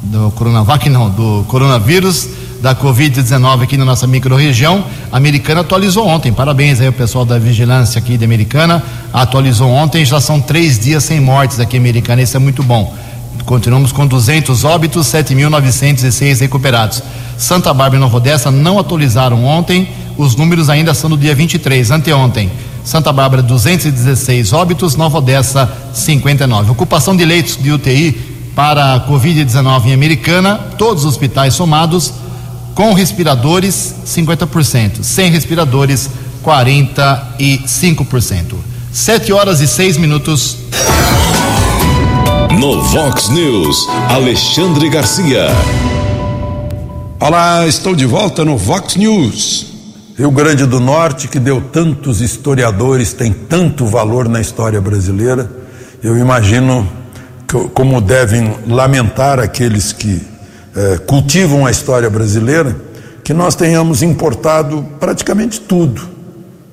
do 0.02 0.30
Coronavac 0.36 0.88
não, 0.88 1.10
do 1.10 1.44
coronavírus, 1.48 2.28
da 2.60 2.76
Covid-19 2.76 3.62
aqui 3.64 3.76
na 3.76 3.84
nossa 3.84 4.06
microrregião, 4.06 4.84
a 5.10 5.16
Americana 5.16 5.62
atualizou 5.62 6.06
ontem. 6.06 6.32
Parabéns 6.32 6.80
aí 6.80 6.86
ao 6.86 6.92
pessoal 6.92 7.24
da 7.24 7.40
vigilância 7.40 7.98
aqui 7.98 8.16
da 8.16 8.24
Americana. 8.24 8.84
Atualizou 9.12 9.68
ontem, 9.68 10.04
já 10.04 10.20
são 10.20 10.40
três 10.40 10.78
dias 10.78 11.02
sem 11.02 11.20
mortes 11.20 11.58
aqui 11.58 11.76
Americana, 11.76 12.22
isso 12.22 12.36
é 12.36 12.40
muito 12.40 12.62
bom. 12.62 12.94
Continuamos 13.44 13.92
com 13.92 14.06
200 14.06 14.64
óbitos, 14.64 15.06
7.906 15.08 16.40
recuperados. 16.40 17.02
Santa 17.36 17.74
Bárbara 17.74 17.96
e 17.96 18.00
Nova 18.00 18.16
Odessa 18.16 18.50
não 18.50 18.78
atualizaram 18.78 19.44
ontem, 19.44 19.88
os 20.16 20.36
números 20.36 20.70
ainda 20.70 20.94
são 20.94 21.10
do 21.10 21.16
dia 21.16 21.34
23, 21.34 21.90
anteontem. 21.90 22.50
Santa 22.84 23.12
Bárbara 23.12 23.42
216 23.42 24.52
óbitos, 24.52 24.96
Nova 24.96 25.18
Odessa 25.18 25.70
59. 25.92 26.70
Ocupação 26.70 27.16
de 27.16 27.24
leitos 27.24 27.56
de 27.56 27.70
UTI 27.70 28.12
para 28.54 28.94
a 28.94 29.08
Covid-19 29.08 29.86
em 29.86 29.94
Americana, 29.94 30.56
todos 30.76 31.04
os 31.04 31.10
hospitais 31.10 31.54
somados, 31.54 32.12
com 32.74 32.92
respiradores 32.92 33.94
50%, 34.06 35.02
sem 35.02 35.30
respiradores 35.30 36.10
45%. 36.44 38.56
7 38.92 39.32
horas 39.32 39.60
e 39.60 39.66
6 39.66 39.96
minutos. 39.96 40.58
No 42.62 42.80
Vox 42.80 43.28
News, 43.28 43.88
Alexandre 44.08 44.88
Garcia. 44.88 45.48
Olá, 47.18 47.66
estou 47.66 47.92
de 47.92 48.06
volta 48.06 48.44
no 48.44 48.56
Vox 48.56 48.94
News. 48.94 49.66
Rio 50.16 50.30
Grande 50.30 50.64
do 50.64 50.78
Norte, 50.78 51.26
que 51.26 51.40
deu 51.40 51.60
tantos 51.60 52.20
historiadores, 52.20 53.12
tem 53.12 53.32
tanto 53.32 53.84
valor 53.84 54.28
na 54.28 54.40
história 54.40 54.80
brasileira, 54.80 55.50
eu 56.04 56.16
imagino 56.16 56.88
que, 57.48 57.68
como 57.70 58.00
devem 58.00 58.54
lamentar 58.68 59.40
aqueles 59.40 59.92
que 59.92 60.22
eh, 60.76 61.00
cultivam 61.04 61.66
a 61.66 61.70
história 61.72 62.08
brasileira, 62.08 62.76
que 63.24 63.34
nós 63.34 63.56
tenhamos 63.56 64.04
importado 64.04 64.86
praticamente 65.00 65.60
tudo 65.60 66.08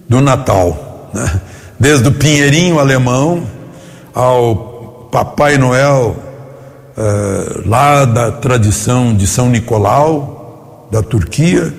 do 0.08 0.21
Natal, 0.21 1.10
né? 1.15 1.41
desde 1.80 2.08
o 2.10 2.12
pinheirinho 2.12 2.78
alemão 2.78 3.41
ao 4.13 4.68
Papai 5.12 5.58
Noel, 5.58 6.15
eh, 6.95 7.62
lá 7.65 8.06
da 8.06 8.32
tradição 8.32 9.15
de 9.15 9.26
São 9.26 9.50
Nicolau, 9.50 10.88
da 10.91 11.02
Turquia, 11.02 11.74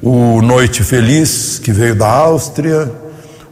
o 0.00 0.40
Noite 0.42 0.84
Feliz, 0.84 1.58
que 1.58 1.72
veio 1.72 1.96
da 1.96 2.08
Áustria, 2.08 2.90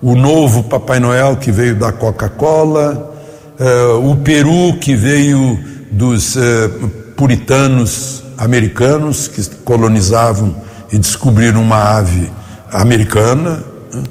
o 0.00 0.14
novo 0.14 0.62
Papai 0.62 1.00
Noel, 1.00 1.36
que 1.36 1.50
veio 1.50 1.74
da 1.74 1.90
Coca-Cola, 1.90 3.14
eh, 3.58 3.86
o 4.00 4.14
Peru, 4.16 4.78
que 4.80 4.94
veio 4.94 5.58
dos 5.90 6.36
eh, 6.36 6.70
puritanos 7.16 8.22
americanos 8.38 9.26
que 9.26 9.42
colonizavam 9.64 10.54
e 10.92 10.98
descobriram 10.98 11.62
uma 11.62 11.98
ave 11.98 12.30
americana. 12.70 13.64
Né? 13.92 14.02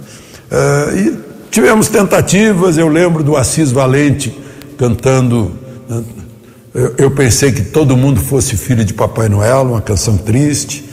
Uh, 0.52 0.98
e 0.98 1.20
tivemos 1.52 1.88
tentativas, 1.90 2.78
eu 2.78 2.88
lembro 2.88 3.24
do 3.24 3.36
Assis 3.36 3.72
Valente 3.72 4.45
cantando. 4.78 5.52
Né? 5.90 6.04
Eu, 6.98 7.12
pensei 7.12 7.52
que 7.52 7.62
todo 7.62 7.96
mundo 7.96 8.20
fosse 8.20 8.58
filho 8.58 8.84
de 8.84 8.94
Papai 8.94 9.30
Noel, 9.30 9.62
uma 9.62 9.82
canção 9.82 10.18
triste. 10.18 10.84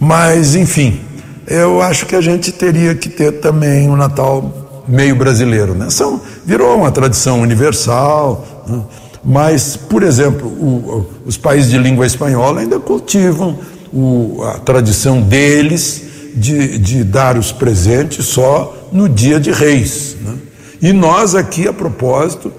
Mas, 0.00 0.54
enfim, 0.54 1.00
eu 1.46 1.82
acho 1.82 2.06
que 2.06 2.16
a 2.16 2.20
gente 2.20 2.52
teria 2.52 2.94
que 2.94 3.08
ter 3.08 3.32
também 3.40 3.88
um 3.90 3.96
Natal 3.96 4.84
meio 4.88 5.14
brasileiro. 5.14 5.74
Né? 5.74 5.90
São, 5.90 6.20
virou 6.44 6.76
uma 6.76 6.90
tradição 6.90 7.42
universal. 7.42 8.64
Né? 8.66 8.82
Mas, 9.24 9.76
por 9.76 10.02
exemplo, 10.02 10.48
o, 10.48 11.06
os 11.26 11.36
países 11.36 11.70
de 11.70 11.78
língua 11.78 12.06
espanhola 12.06 12.60
ainda 12.60 12.78
cultivam 12.80 13.58
o, 13.92 14.42
a 14.44 14.58
tradição 14.58 15.20
deles 15.20 16.02
de, 16.34 16.78
de, 16.78 17.04
dar 17.04 17.36
os 17.36 17.52
presentes 17.52 18.26
só 18.26 18.88
no 18.92 19.08
dia 19.08 19.40
de 19.40 19.50
reis. 19.50 20.16
Né? 20.20 20.34
E 20.80 20.92
nós 20.92 21.34
aqui, 21.34 21.66
a 21.66 21.72
propósito, 21.72 22.52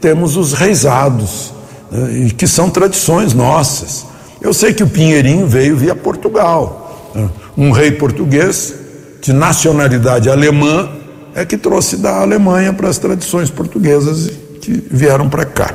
temos 0.00 0.36
os 0.36 0.52
reisados, 0.52 1.52
né? 1.90 2.30
que 2.36 2.46
são 2.46 2.70
tradições 2.70 3.32
nossas. 3.32 4.06
Eu 4.40 4.52
sei 4.52 4.74
que 4.74 4.82
o 4.82 4.86
Pinheirinho 4.86 5.46
veio 5.46 5.76
via 5.76 5.94
Portugal. 5.94 7.10
Né? 7.14 7.28
Um 7.56 7.70
rei 7.70 7.92
português 7.92 8.74
de 9.22 9.32
nacionalidade 9.32 10.28
alemã 10.28 10.90
é 11.34 11.44
que 11.44 11.56
trouxe 11.56 11.96
da 11.96 12.20
Alemanha 12.20 12.72
para 12.72 12.88
as 12.88 12.98
tradições 12.98 13.50
portuguesas 13.50 14.30
que 14.60 14.86
vieram 14.90 15.28
para 15.28 15.44
cá. 15.44 15.74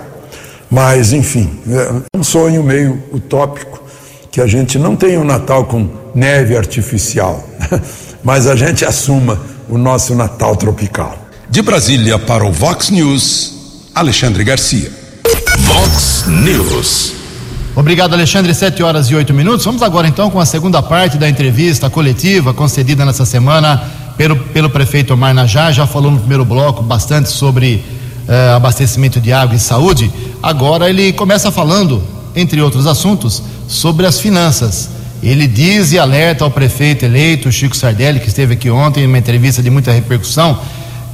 Mas, 0.70 1.14
enfim, 1.14 1.50
é 1.68 2.18
um 2.18 2.24
sonho 2.24 2.64
meio 2.64 3.02
utópico 3.12 3.82
que 4.32 4.40
a 4.40 4.46
gente 4.46 4.78
não 4.78 4.96
tenha 4.96 5.20
um 5.20 5.24
Natal 5.24 5.66
com 5.66 5.90
neve 6.14 6.56
artificial, 6.56 7.44
mas 8.24 8.46
a 8.46 8.56
gente 8.56 8.86
assuma 8.86 9.40
o 9.68 9.78
nosso 9.78 10.14
Natal 10.14 10.56
tropical. 10.56 11.18
De 11.50 11.64
Brasília 11.64 12.20
para 12.20 12.46
o 12.46 12.52
Vox 12.52 12.92
News, 12.92 13.59
Alexandre 14.00 14.46
Garcia. 14.46 14.90
Vox 15.58 16.24
News. 16.26 17.12
Obrigado, 17.76 18.14
Alexandre. 18.14 18.56
Sete 18.56 18.82
horas 18.82 19.08
e 19.08 19.16
oito 19.16 19.34
minutos. 19.34 19.66
Vamos 19.66 19.82
agora 19.82 20.08
então 20.08 20.30
com 20.30 20.40
a 20.40 20.46
segunda 20.46 20.82
parte 20.82 21.18
da 21.18 21.28
entrevista 21.28 21.90
coletiva 21.90 22.54
concedida 22.54 23.04
nessa 23.04 23.26
semana 23.26 23.84
pelo, 24.16 24.38
pelo 24.38 24.70
prefeito 24.70 25.14
Omar 25.14 25.34
Najá. 25.34 25.74
Já 25.74 25.86
falou 25.86 26.12
no 26.12 26.20
primeiro 26.20 26.46
bloco 26.46 26.82
bastante 26.82 27.28
sobre 27.28 27.84
uh, 28.26 28.56
abastecimento 28.56 29.20
de 29.20 29.34
água 29.34 29.58
e 29.58 29.60
saúde. 29.60 30.10
Agora 30.42 30.90
ele 30.90 31.12
começa 31.12 31.52
falando, 31.52 32.02
entre 32.34 32.62
outros 32.62 32.88
assuntos, 32.88 33.44
sobre 33.68 34.06
as 34.06 34.18
finanças. 34.18 34.92
Ele 35.22 35.46
diz 35.46 35.92
e 35.92 36.00
alerta 36.00 36.46
ao 36.46 36.52
prefeito 36.52 37.04
eleito, 37.04 37.52
Chico 37.52 37.76
Sardelli, 37.76 38.22
que 38.22 38.30
esteve 38.30 38.54
aqui 38.54 38.70
ontem 38.70 39.04
em 39.04 39.08
uma 39.08 39.18
entrevista 39.18 39.62
de 39.62 39.70
muita 39.70 39.92
repercussão, 39.92 40.58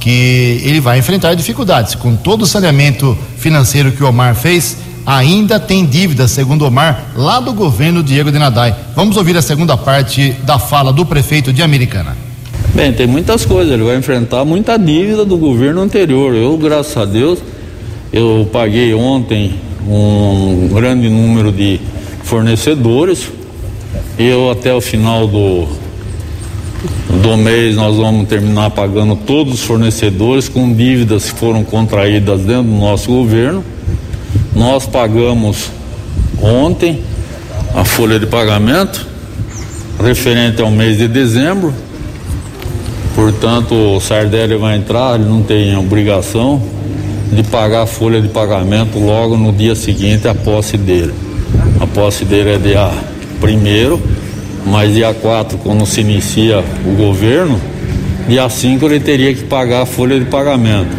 que 0.06 0.60
ele 0.62 0.78
vai 0.78 1.00
enfrentar 1.00 1.34
dificuldades. 1.34 1.96
Com 1.96 2.14
todo 2.14 2.42
o 2.42 2.46
saneamento 2.46 3.18
financeiro 3.38 3.90
que 3.90 4.04
o 4.04 4.08
Omar 4.08 4.36
fez, 4.36 4.76
ainda 5.04 5.58
tem 5.58 5.84
dívidas, 5.84 6.30
segundo 6.30 6.64
Omar, 6.64 7.06
lá 7.16 7.40
do 7.40 7.52
governo 7.52 8.04
Diego 8.04 8.30
de 8.30 8.38
Nadai. 8.38 8.72
Vamos 8.94 9.16
ouvir 9.16 9.36
a 9.36 9.42
segunda 9.42 9.76
parte 9.76 10.30
da 10.44 10.60
fala 10.60 10.92
do 10.92 11.04
prefeito 11.04 11.52
de 11.52 11.60
Americana. 11.60 12.16
Bem, 12.72 12.92
tem 12.92 13.08
muitas 13.08 13.44
coisas. 13.44 13.72
Ele 13.72 13.82
vai 13.82 13.96
enfrentar 13.96 14.44
muita 14.44 14.78
dívida 14.78 15.24
do 15.24 15.36
governo 15.36 15.80
anterior. 15.80 16.36
Eu, 16.36 16.56
graças 16.56 16.96
a 16.96 17.04
Deus, 17.04 17.40
eu 18.12 18.48
paguei 18.52 18.94
ontem 18.94 19.54
um 19.88 20.68
grande 20.72 21.08
número 21.08 21.50
de 21.50 21.80
fornecedores. 22.22 23.28
Eu 24.16 24.52
até 24.52 24.72
o 24.72 24.80
final 24.80 25.26
do, 25.26 25.66
do 27.22 27.36
mês 27.36 27.74
nós 27.76 27.96
vamos 27.96 28.28
terminar 28.28 28.70
pagando 28.70 29.16
todos 29.16 29.54
os 29.54 29.62
fornecedores 29.62 30.48
com 30.48 30.72
dívidas 30.72 31.30
que 31.30 31.38
foram 31.38 31.64
contraídas 31.64 32.42
dentro 32.42 32.64
do 32.64 32.76
nosso 32.78 33.10
governo. 33.10 33.64
Nós 34.54 34.86
pagamos 34.86 35.70
ontem 36.40 37.00
a 37.74 37.84
folha 37.84 38.18
de 38.18 38.26
pagamento 38.26 39.06
referente 40.02 40.60
ao 40.60 40.70
mês 40.70 40.98
de 40.98 41.08
dezembro. 41.08 41.72
Portanto, 43.14 43.74
o 43.74 44.00
Sardelli 44.00 44.56
vai 44.56 44.76
entrar, 44.76 45.18
ele 45.18 45.28
não 45.28 45.42
tem 45.42 45.76
obrigação 45.76 46.62
de 47.32 47.42
pagar 47.42 47.82
a 47.82 47.86
folha 47.86 48.20
de 48.20 48.28
pagamento 48.28 48.98
logo 48.98 49.36
no 49.36 49.52
dia 49.52 49.74
seguinte 49.74 50.28
à 50.28 50.34
posse 50.34 50.76
dele. 50.76 51.12
A 51.80 51.86
posse 51.86 52.24
dele 52.24 52.50
é 52.50 52.58
dia 52.58 52.90
primeiro, 53.40 54.00
mas 54.66 54.92
dia 54.92 55.14
4, 55.14 55.58
quando 55.58 55.86
se 55.86 56.00
inicia 56.00 56.62
o 56.84 56.96
governo, 56.96 57.60
dia 58.28 58.48
5 58.48 58.84
ele 58.86 59.00
teria 59.00 59.32
que 59.32 59.44
pagar 59.44 59.82
a 59.82 59.86
folha 59.86 60.18
de 60.18 60.26
pagamento. 60.26 60.90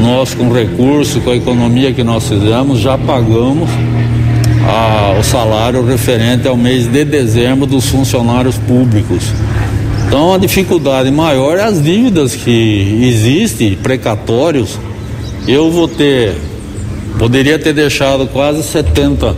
Nós, 0.00 0.34
com 0.34 0.50
recurso, 0.50 1.20
com 1.20 1.30
a 1.30 1.36
economia 1.36 1.92
que 1.92 2.02
nós 2.02 2.26
fizemos, 2.28 2.80
já 2.80 2.96
pagamos 2.96 3.68
a, 4.66 5.18
o 5.18 5.22
salário 5.22 5.84
referente 5.84 6.48
ao 6.48 6.56
mês 6.56 6.86
de 6.86 7.04
dezembro 7.04 7.66
dos 7.66 7.86
funcionários 7.86 8.56
públicos. 8.56 9.24
Então 10.06 10.32
a 10.32 10.38
dificuldade 10.38 11.10
maior 11.10 11.58
é 11.58 11.62
as 11.62 11.82
dívidas 11.82 12.34
que 12.34 13.00
existem, 13.02 13.74
precatórios. 13.74 14.78
Eu 15.46 15.70
vou 15.70 15.86
ter, 15.86 16.34
poderia 17.18 17.58
ter 17.58 17.72
deixado 17.72 18.26
quase 18.26 18.62
70 18.62 19.34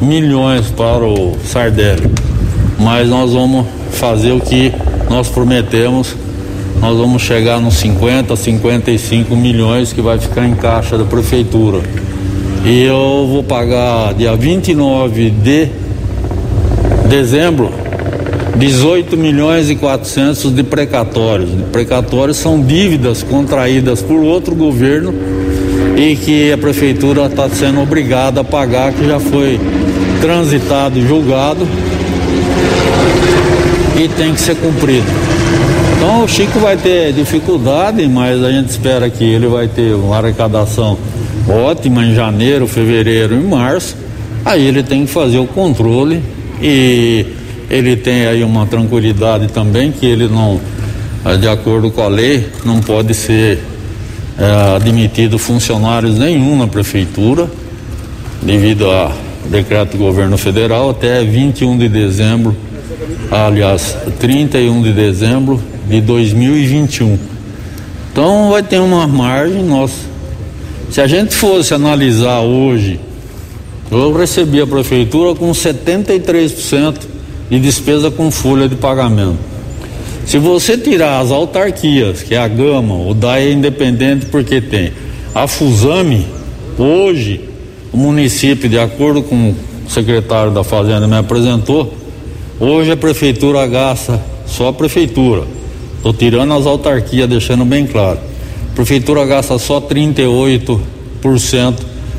milhões 0.00 0.66
para 0.70 1.04
o 1.04 1.36
Sardelli, 1.44 2.10
mas 2.80 3.08
nós 3.08 3.32
vamos 3.32 3.66
fazer 3.92 4.32
o 4.32 4.40
que 4.40 4.72
nós 5.08 5.28
prometemos. 5.28 6.16
Nós 6.80 6.96
vamos 6.96 7.20
chegar 7.20 7.60
nos 7.60 7.74
50, 7.74 8.34
55 8.34 9.36
milhões 9.36 9.92
que 9.92 10.00
vai 10.00 10.18
ficar 10.18 10.46
em 10.46 10.54
caixa 10.54 10.96
da 10.96 11.04
prefeitura. 11.04 11.82
E 12.64 12.82
eu 12.82 13.28
vou 13.30 13.44
pagar 13.44 14.14
dia 14.14 14.34
29 14.34 15.28
de 15.30 15.68
dezembro 17.06 17.70
18 18.56 19.16
milhões 19.16 19.68
e 19.68 19.76
400 19.76 20.54
de 20.54 20.62
precatórios. 20.62 21.50
Precatórios 21.70 22.38
são 22.38 22.60
dívidas 22.60 23.22
contraídas 23.22 24.00
por 24.00 24.20
outro 24.20 24.54
governo 24.54 25.14
e 25.96 26.16
que 26.16 26.52
a 26.52 26.58
prefeitura 26.58 27.26
está 27.26 27.48
sendo 27.48 27.80
obrigada 27.80 28.40
a 28.40 28.44
pagar, 28.44 28.92
que 28.92 29.06
já 29.06 29.20
foi 29.20 29.60
transitado 30.20 30.98
e 30.98 31.06
julgado 31.06 31.66
e 33.96 34.08
tem 34.08 34.34
que 34.34 34.40
ser 34.40 34.56
cumprido. 34.56 35.06
Então 35.96 36.24
o 36.24 36.28
Chico 36.28 36.58
vai 36.58 36.76
ter 36.76 37.12
dificuldade, 37.12 38.06
mas 38.08 38.42
a 38.42 38.50
gente 38.50 38.70
espera 38.70 39.10
que 39.10 39.24
ele 39.24 39.46
vai 39.46 39.68
ter 39.68 39.94
uma 39.94 40.16
arrecadação 40.16 40.96
ótima 41.48 42.04
em 42.04 42.14
janeiro, 42.14 42.66
fevereiro 42.66 43.34
e 43.34 43.42
março. 43.42 43.96
Aí 44.44 44.66
ele 44.66 44.82
tem 44.82 45.04
que 45.04 45.12
fazer 45.12 45.38
o 45.38 45.46
controle 45.46 46.22
e 46.62 47.26
ele 47.68 47.96
tem 47.96 48.26
aí 48.26 48.42
uma 48.42 48.66
tranquilidade 48.66 49.48
também 49.48 49.92
que 49.92 50.06
ele 50.06 50.26
não, 50.28 50.60
eh, 51.24 51.36
de 51.36 51.48
acordo 51.48 51.90
com 51.90 52.02
a 52.02 52.08
lei, 52.08 52.48
não 52.64 52.80
pode 52.80 53.12
ser 53.12 53.58
é, 54.38 54.76
admitido 54.76 55.38
funcionários 55.38 56.18
nenhum 56.18 56.56
na 56.56 56.66
prefeitura, 56.66 57.46
devido 58.40 58.90
a 58.90 59.12
decreto 59.48 59.92
do 59.92 59.98
governo 59.98 60.36
federal, 60.36 60.90
até 60.90 61.24
21 61.24 61.78
de 61.78 61.88
dezembro, 61.88 62.54
aliás, 63.30 63.96
31 64.18 64.82
de 64.82 64.92
dezembro 64.92 65.60
de 65.88 66.00
2021. 66.00 67.18
Então 68.12 68.50
vai 68.50 68.62
ter 68.62 68.78
uma 68.78 69.06
margem, 69.06 69.62
nós, 69.62 69.92
se 70.90 71.00
a 71.00 71.06
gente 71.06 71.34
fosse 71.34 71.72
analisar 71.72 72.40
hoje, 72.40 73.00
eu 73.90 74.12
recebi 74.12 74.60
a 74.60 74.66
prefeitura 74.66 75.34
com 75.34 75.50
73% 75.50 76.94
de 77.50 77.58
despesa 77.58 78.10
com 78.10 78.30
folha 78.30 78.68
de 78.68 78.76
pagamento. 78.76 79.38
Se 80.24 80.38
você 80.38 80.78
tirar 80.78 81.18
as 81.18 81.32
autarquias, 81.32 82.22
que 82.22 82.36
é 82.36 82.38
a 82.38 82.46
Gama, 82.46 82.94
o 82.94 83.12
DAE 83.12 83.48
é 83.48 83.52
independente 83.52 84.26
porque 84.26 84.60
tem, 84.60 84.92
a 85.34 85.48
Fusame, 85.48 86.24
hoje, 86.78 87.49
o 87.92 87.96
município, 87.96 88.68
de 88.68 88.78
acordo 88.78 89.22
com 89.22 89.50
o 89.50 89.90
secretário 89.90 90.52
da 90.52 90.62
Fazenda 90.62 91.06
me 91.06 91.16
apresentou, 91.16 91.92
hoje 92.58 92.92
a 92.92 92.96
prefeitura 92.96 93.66
gasta, 93.66 94.20
só 94.46 94.68
a 94.68 94.72
prefeitura, 94.72 95.44
estou 95.96 96.12
tirando 96.12 96.52
as 96.54 96.66
autarquias, 96.66 97.28
deixando 97.28 97.64
bem 97.64 97.86
claro, 97.86 98.18
a 98.72 98.74
prefeitura 98.74 99.24
gasta 99.26 99.58
só 99.58 99.80
38% 99.80 100.80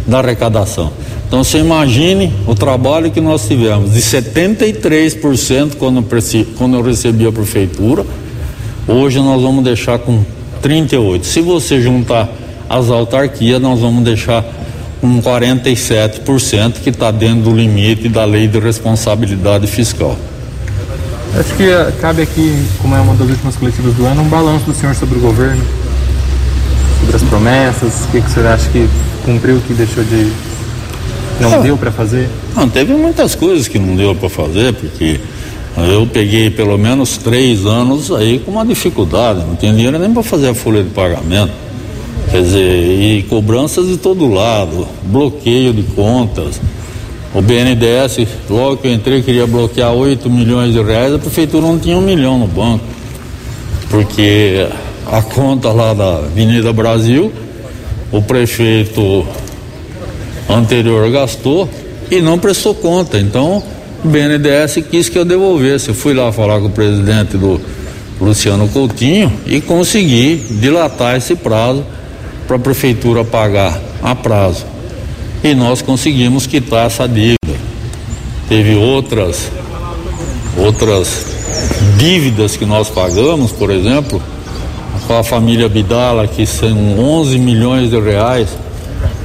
da 0.05 0.19
arrecadação. 0.19 0.91
Então 1.27 1.43
você 1.45 1.59
imagine 1.59 2.33
o 2.45 2.53
trabalho 2.53 3.09
que 3.09 3.21
nós 3.21 3.47
tivemos 3.47 3.93
de 3.93 4.01
73% 4.01 5.75
quando, 5.77 6.05
quando 6.57 6.75
eu 6.75 6.81
recebi 6.81 7.25
a 7.25 7.31
prefeitura, 7.31 8.05
hoje 8.85 9.19
nós 9.19 9.41
vamos 9.41 9.63
deixar 9.63 9.97
com 9.99 10.25
38%. 10.61 11.23
Se 11.23 11.39
você 11.39 11.79
juntar 11.79 12.29
as 12.69 12.89
autarquias, 12.89 13.61
nós 13.61 13.79
vamos 13.79 14.03
deixar 14.03 14.43
com 15.01 15.21
47%, 15.21 16.73
que 16.83 16.91
está 16.91 17.09
dentro 17.09 17.45
do 17.45 17.55
limite 17.55 18.07
da 18.07 18.23
lei 18.23 18.47
de 18.47 18.59
responsabilidade 18.59 19.65
fiscal. 19.65 20.15
Acho 21.37 21.53
que 21.55 21.63
uh, 21.63 21.91
cabe 21.99 22.21
aqui, 22.21 22.65
como 22.79 22.95
é 22.95 22.99
uma 22.99 23.15
das 23.15 23.27
últimas 23.27 23.55
coletivas 23.55 23.93
do 23.95 24.05
ano, 24.05 24.21
um 24.21 24.29
balanço 24.29 24.65
do 24.65 24.73
senhor 24.75 24.93
sobre 24.93 25.17
o 25.17 25.21
governo, 25.21 25.63
sobre 26.99 27.15
as 27.15 27.23
promessas, 27.23 28.05
o 28.05 28.07
que, 28.11 28.21
que 28.21 28.27
o 28.27 28.33
senhor 28.33 28.47
acha 28.47 28.69
que 28.69 28.87
cumpriu, 29.25 29.57
o 29.57 29.61
que 29.61 29.73
deixou 29.73 30.03
de 30.03 30.31
não 31.39 31.61
deu 31.61 31.77
para 31.77 31.91
fazer? 31.91 32.29
Não, 32.55 32.69
teve 32.69 32.93
muitas 32.93 33.33
coisas 33.33 33.67
que 33.67 33.79
não 33.79 33.95
deu 33.95 34.13
para 34.13 34.29
fazer, 34.29 34.73
porque 34.73 35.19
eu 35.77 36.07
peguei 36.11 36.49
pelo 36.49 36.77
menos 36.77 37.17
três 37.17 37.65
anos 37.65 38.11
aí 38.11 38.39
com 38.39 38.51
uma 38.51 38.65
dificuldade, 38.65 39.39
não 39.39 39.55
tinha 39.55 39.73
dinheiro 39.73 39.97
nem 39.97 40.13
para 40.13 40.21
fazer 40.21 40.49
a 40.49 40.53
folha 40.53 40.83
de 40.83 40.89
pagamento. 40.89 41.51
Quer 42.31 42.43
dizer, 42.43 42.61
e 42.61 43.23
cobranças 43.23 43.87
de 43.87 43.97
todo 43.97 44.25
lado, 44.25 44.87
bloqueio 45.03 45.73
de 45.73 45.83
contas. 45.83 46.61
O 47.35 47.41
BNDES, 47.41 48.25
logo 48.49 48.77
que 48.77 48.87
eu 48.87 48.93
entrei, 48.93 49.21
queria 49.21 49.45
bloquear 49.45 49.91
8 49.91 50.29
milhões 50.29 50.71
de 50.73 50.81
reais, 50.81 51.13
a 51.13 51.19
prefeitura 51.19 51.67
não 51.67 51.77
tinha 51.77 51.97
um 51.97 52.01
milhão 52.01 52.39
no 52.39 52.47
banco. 52.47 52.85
Porque 53.89 54.65
a 55.07 55.21
conta 55.21 55.73
lá 55.73 55.93
da 55.93 56.19
Avenida 56.19 56.71
Brasil, 56.71 57.33
o 58.13 58.21
prefeito 58.21 59.27
anterior 60.49 61.11
gastou 61.11 61.67
e 62.09 62.21
não 62.21 62.39
prestou 62.39 62.73
conta. 62.73 63.17
Então, 63.19 63.61
o 64.05 64.07
BNDES 64.07 64.85
quis 64.89 65.09
que 65.09 65.19
eu 65.19 65.25
devolvesse. 65.25 65.89
Eu 65.89 65.95
fui 65.95 66.13
lá 66.13 66.31
falar 66.31 66.61
com 66.61 66.67
o 66.67 66.71
presidente 66.71 67.35
do 67.35 67.59
Luciano 68.21 68.69
Coutinho 68.69 69.33
e 69.45 69.59
consegui 69.59 70.41
dilatar 70.49 71.17
esse 71.17 71.35
prazo 71.35 71.83
para 72.51 72.57
a 72.57 72.59
prefeitura 72.59 73.23
pagar 73.23 73.79
a 74.03 74.13
prazo. 74.13 74.65
E 75.41 75.55
nós 75.55 75.81
conseguimos 75.81 76.45
quitar 76.45 76.85
essa 76.85 77.07
dívida. 77.07 77.37
Teve 78.49 78.75
outras 78.75 79.49
outras 80.57 81.27
dívidas 81.97 82.57
que 82.57 82.65
nós 82.65 82.89
pagamos, 82.89 83.53
por 83.53 83.71
exemplo, 83.71 84.21
com 85.07 85.17
a 85.17 85.23
família 85.23 85.69
Bidala, 85.69 86.27
que 86.27 86.45
são 86.45 86.99
11 86.99 87.39
milhões 87.39 87.89
de 87.89 87.97
reais 87.97 88.49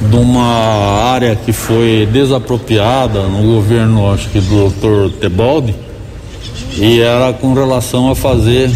de 0.08 0.16
uma 0.16 1.10
área 1.10 1.34
que 1.34 1.52
foi 1.52 2.08
desapropriada 2.12 3.22
no 3.24 3.42
governo, 3.42 4.12
acho 4.12 4.28
que 4.28 4.40
do 4.40 4.68
Dr. 4.70 5.18
Tebaldi, 5.18 5.74
e 6.76 7.00
era 7.00 7.32
com 7.32 7.52
relação 7.54 8.08
a 8.08 8.14
fazer 8.14 8.70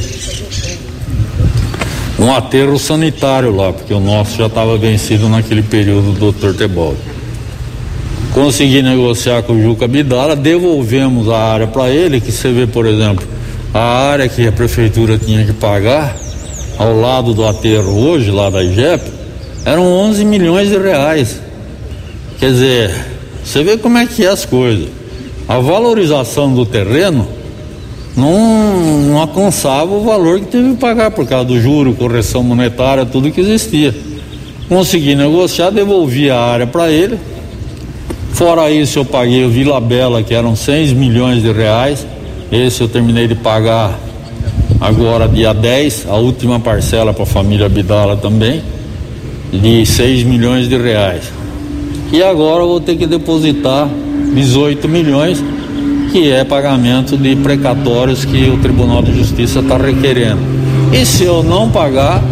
um 2.20 2.30
aterro 2.34 2.78
sanitário 2.78 3.56
lá, 3.56 3.72
porque 3.72 3.94
o 3.94 3.98
nosso 3.98 4.36
já 4.36 4.46
estava 4.46 4.76
vencido 4.76 5.26
naquele 5.28 5.62
período 5.62 6.12
do 6.12 6.32
Dr. 6.32 6.54
Tebaldi. 6.54 6.98
Consegui 8.34 8.82
negociar 8.82 9.42
com 9.42 9.54
o 9.54 9.62
Juca 9.62 9.88
Bidala, 9.88 10.36
devolvemos 10.36 11.28
a 11.30 11.38
área 11.38 11.66
para 11.66 11.88
ele, 11.88 12.20
que 12.20 12.30
você 12.30 12.52
vê, 12.52 12.66
por 12.66 12.86
exemplo, 12.86 13.26
a 13.72 13.80
área 13.80 14.28
que 14.28 14.46
a 14.46 14.52
prefeitura 14.52 15.18
tinha 15.18 15.44
que 15.46 15.54
pagar 15.54 16.14
ao 16.78 17.00
lado 17.00 17.32
do 17.32 17.44
aterro 17.44 17.90
hoje, 17.90 18.30
lá 18.30 18.50
da 18.50 18.62
IGEP, 18.62 19.02
eram 19.64 19.84
11 19.84 20.24
milhões 20.24 20.68
de 20.68 20.78
reais. 20.78 21.40
Quer 22.38 22.50
dizer, 22.50 23.06
Você 23.42 23.64
vê 23.64 23.78
como 23.78 23.96
é 23.96 24.06
que 24.06 24.24
é 24.24 24.28
as 24.28 24.44
coisas. 24.44 24.88
A 25.48 25.58
valorização 25.58 26.54
do 26.54 26.64
terreno 26.66 27.26
não, 28.20 29.00
não 29.00 29.18
alcançava 29.18 29.94
o 29.94 30.04
valor 30.04 30.40
que 30.40 30.46
teve 30.46 30.70
que 30.70 30.76
pagar 30.76 31.10
por 31.10 31.26
causa 31.26 31.46
do 31.46 31.58
juro, 31.58 31.94
correção 31.94 32.42
monetária, 32.42 33.06
tudo 33.06 33.30
que 33.30 33.40
existia. 33.40 33.94
Consegui 34.68 35.14
negociar, 35.16 35.70
devolvi 35.70 36.30
a 36.30 36.38
área 36.38 36.66
para 36.66 36.90
ele. 36.90 37.18
Fora 38.32 38.70
isso, 38.70 38.98
eu 38.98 39.04
paguei 39.04 39.44
o 39.44 39.48
Vila 39.48 39.80
Bela, 39.80 40.22
que 40.22 40.34
eram 40.34 40.54
6 40.54 40.92
milhões 40.92 41.42
de 41.42 41.50
reais. 41.50 42.06
Esse 42.52 42.82
eu 42.82 42.88
terminei 42.88 43.26
de 43.26 43.34
pagar 43.34 43.98
agora, 44.80 45.26
dia 45.26 45.54
10, 45.54 46.06
a 46.08 46.16
última 46.16 46.60
parcela 46.60 47.12
para 47.12 47.22
a 47.22 47.26
família 47.26 47.68
Bidala 47.68 48.16
também, 48.16 48.62
de 49.52 49.84
6 49.86 50.24
milhões 50.24 50.68
de 50.68 50.76
reais. 50.76 51.24
E 52.12 52.22
agora 52.22 52.62
eu 52.62 52.68
vou 52.68 52.80
ter 52.80 52.96
que 52.96 53.06
depositar 53.06 53.88
18 54.34 54.88
milhões 54.88 55.42
que 56.11 56.30
é 56.30 56.42
pagamento 56.44 57.16
de 57.16 57.36
precatórios 57.36 58.24
que 58.24 58.50
o 58.50 58.58
Tribunal 58.58 59.02
de 59.02 59.16
Justiça 59.16 59.61
está 59.61 59.76
requerendo. 59.76 60.40
E 60.92 61.06
se 61.06 61.24
eu 61.24 61.42
não 61.42 61.70
pagar, 61.70 62.22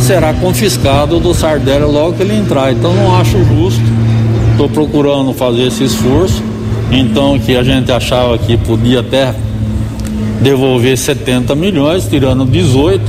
será 0.00 0.34
confiscado 0.34 1.20
do 1.20 1.32
Sardelli 1.32 1.84
logo 1.84 2.14
que 2.14 2.22
ele 2.22 2.36
entrar. 2.36 2.72
Então 2.72 2.92
não 2.92 3.16
acho 3.16 3.38
justo. 3.44 3.82
Estou 4.52 4.68
procurando 4.68 5.32
fazer 5.32 5.68
esse 5.68 5.84
esforço. 5.84 6.42
Então 6.90 7.38
que 7.38 7.56
a 7.56 7.62
gente 7.62 7.90
achava 7.92 8.36
que 8.36 8.56
podia 8.56 9.00
até 9.00 9.34
devolver 10.40 10.96
70 10.98 11.54
milhões, 11.54 12.06
tirando 12.06 12.44
18, 12.44 13.00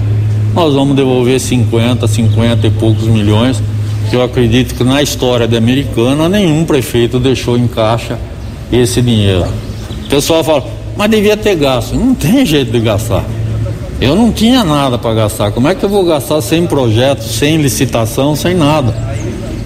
nós 0.54 0.74
vamos 0.74 0.96
devolver 0.96 1.40
50, 1.40 2.08
50 2.08 2.68
e 2.68 2.70
poucos 2.70 3.08
milhões. 3.08 3.62
Que 4.10 4.16
eu 4.16 4.24
acredito 4.24 4.76
que 4.76 4.84
na 4.84 5.02
história 5.02 5.48
da 5.48 5.58
Americana 5.58 6.30
nenhum 6.30 6.64
prefeito 6.64 7.20
deixou 7.20 7.58
em 7.58 7.68
caixa 7.68 8.20
esse 8.72 9.02
dinheiro. 9.02 9.48
O 10.06 10.08
pessoal 10.08 10.44
fala, 10.44 10.66
mas 10.96 11.10
devia 11.10 11.36
ter 11.36 11.56
gasto. 11.56 11.96
Não 11.96 12.14
tem 12.14 12.46
jeito 12.46 12.72
de 12.72 12.80
gastar. 12.80 13.26
Eu 14.00 14.16
não 14.16 14.32
tinha 14.32 14.64
nada 14.64 14.98
para 14.98 15.14
gastar. 15.14 15.52
Como 15.52 15.68
é 15.68 15.76
que 15.76 15.84
eu 15.84 15.90
vou 15.90 16.06
gastar 16.06 16.42
sem 16.42 16.66
projeto, 16.66 17.24
sem 17.24 17.58
licitação, 17.58 18.36
sem 18.36 18.54
nada? 18.54 18.94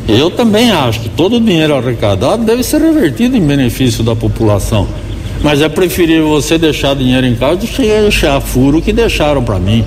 Eu 0.07 0.31
também 0.31 0.71
acho 0.71 1.01
que 1.01 1.09
todo 1.09 1.35
o 1.35 1.41
dinheiro 1.41 1.75
arrecadado 1.75 2.43
deve 2.43 2.63
ser 2.63 2.81
revertido 2.81 3.37
em 3.37 3.41
benefício 3.41 4.03
da 4.03 4.15
população. 4.15 4.87
Mas 5.43 5.61
é 5.61 5.69
preferível 5.69 6.29
você 6.29 6.57
deixar 6.57 6.95
dinheiro 6.95 7.25
em 7.27 7.35
casa 7.35 7.57
do 7.57 7.67
que 7.67 7.81
deixar 7.81 8.39
furo 8.41 8.81
que 8.81 8.91
deixaram 8.91 9.43
para 9.43 9.59
mim. 9.59 9.85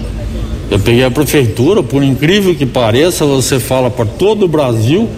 Eu 0.71 0.79
peguei 0.79 1.05
a 1.05 1.11
prefeitura, 1.11 1.83
por 1.83 2.03
incrível 2.03 2.55
que 2.55 2.65
pareça, 2.65 3.25
você 3.27 3.61
fala 3.61 3.91
para 3.91 4.07
todo 4.07 4.45
o 4.45 4.49
Brasil, 4.49 5.09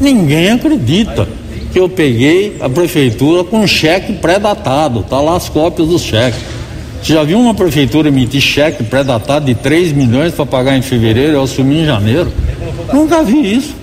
ninguém 0.00 0.50
acredita 0.50 1.28
que 1.72 1.80
eu 1.80 1.88
peguei 1.88 2.56
a 2.60 2.68
prefeitura 2.68 3.42
com 3.42 3.66
cheque 3.66 4.12
pré-datado, 4.12 5.02
tá 5.02 5.20
lá 5.20 5.36
as 5.36 5.48
cópias 5.48 5.88
dos 5.88 6.02
cheques. 6.02 6.40
Você 7.02 7.14
já 7.14 7.24
viu 7.24 7.38
uma 7.40 7.54
prefeitura 7.54 8.08
emitir 8.08 8.40
cheque 8.40 8.84
pré-datado 8.84 9.46
de 9.46 9.54
3 9.54 9.92
milhões 9.92 10.34
para 10.34 10.46
pagar 10.46 10.76
em 10.76 10.82
fevereiro 10.82 11.32
eu 11.32 11.42
assumi 11.42 11.80
em 11.80 11.84
janeiro? 11.84 12.32
Nunca 12.92 13.22
vi 13.22 13.56
isso. 13.56 13.74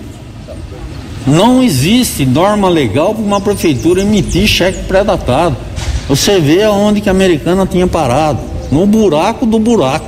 Não 1.26 1.62
existe 1.62 2.24
norma 2.24 2.68
legal 2.68 3.14
para 3.14 3.22
uma 3.22 3.40
prefeitura 3.40 4.00
emitir 4.00 4.46
cheque 4.46 4.84
pré-datado. 4.84 5.56
Você 6.08 6.40
vê 6.40 6.62
aonde 6.62 7.00
que 7.00 7.08
a 7.08 7.12
americana 7.12 7.66
tinha 7.66 7.86
parado, 7.86 8.40
no 8.72 8.86
buraco 8.86 9.44
do 9.44 9.58
buraco. 9.58 10.06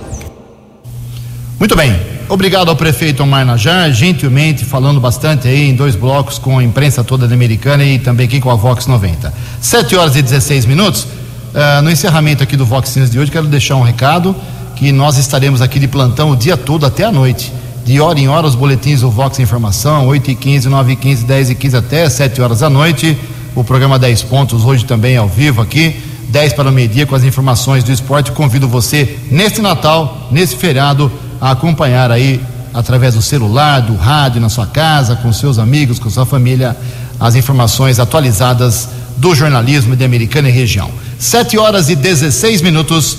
Muito 1.59 1.77
bem. 1.77 2.12
Obrigado 2.33 2.71
ao 2.71 2.77
prefeito 2.77 3.23
Omar 3.23 3.45
Najar, 3.45 3.93
gentilmente 3.93 4.65
falando 4.65 4.99
bastante 4.99 5.47
aí 5.47 5.69
em 5.69 5.75
dois 5.75 5.95
blocos 5.95 6.39
com 6.39 6.59
a 6.59 6.65
imprensa 6.65 7.05
toda 7.05 7.29
da 7.29 7.35
americana 7.35 7.85
e 7.85 7.99
também 7.99 8.25
aqui 8.25 8.41
com 8.41 8.51
a 8.51 8.55
Vox 8.55 8.87
90. 8.87 9.31
7 9.61 9.95
horas 9.97 10.17
e 10.17 10.23
16 10.23 10.65
minutos. 10.65 11.03
Uh, 11.03 11.83
no 11.83 11.91
encerramento 11.91 12.43
aqui 12.43 12.57
do 12.57 12.65
Vox 12.65 12.97
News 12.97 13.11
de 13.11 13.19
hoje, 13.19 13.31
quero 13.31 13.47
deixar 13.47 13.77
um 13.77 13.83
recado 13.83 14.35
que 14.77 14.91
nós 14.93 15.19
estaremos 15.19 15.61
aqui 15.61 15.79
de 15.79 15.87
plantão 15.87 16.31
o 16.31 16.35
dia 16.35 16.57
todo 16.57 16.87
até 16.87 17.05
a 17.05 17.13
noite. 17.13 17.53
De 17.85 18.01
hora 18.01 18.19
em 18.19 18.29
hora, 18.29 18.47
os 18.47 18.55
boletins 18.55 19.03
do 19.03 19.11
Vox 19.11 19.39
Informação, 19.39 20.07
8 20.07 20.31
e 20.31 20.35
15 20.35 20.71
9 20.71 20.93
e 20.93 20.97
15 20.97 21.27
10 21.27 21.51
e 21.51 21.55
15 21.55 21.77
até 21.77 22.09
7 22.09 22.41
horas 22.41 22.61
da 22.61 22.71
noite. 22.71 23.15
O 23.55 23.63
programa 23.63 23.99
10 23.99 24.23
Pontos, 24.23 24.65
hoje 24.65 24.87
também 24.87 25.19
ao 25.19 25.29
vivo 25.29 25.61
aqui, 25.61 26.03
10 26.31 26.55
para 26.55 26.71
o 26.71 26.73
meio-dia, 26.73 27.05
com 27.05 27.15
as 27.15 27.25
informações 27.25 27.85
do 27.85 27.93
esporte. 27.93 28.33
Convido 28.33 28.67
você, 28.67 29.19
neste 29.31 29.61
Natal, 29.61 30.29
nesse 30.31 30.57
feriado, 30.57 31.13
a 31.43 31.51
acompanhar 31.51 32.13
aí 32.13 32.41
através 32.73 33.15
do 33.15 33.21
celular, 33.21 33.81
do 33.81 33.97
rádio, 33.97 34.41
na 34.41 34.49
sua 34.49 34.65
casa, 34.65 35.17
com 35.17 35.33
seus 35.33 35.59
amigos, 35.59 35.99
com 35.99 36.09
sua 36.09 36.25
família, 36.25 36.77
as 37.19 37.35
informações 37.35 37.99
atualizadas 37.99 38.89
do 39.17 39.35
jornalismo 39.35 39.97
de 39.97 40.05
Americana 40.05 40.49
e 40.49 40.53
região. 40.53 40.89
7 41.19 41.59
horas 41.59 41.91
e 41.91 41.97
16 41.97 42.63
minutos. 42.63 43.19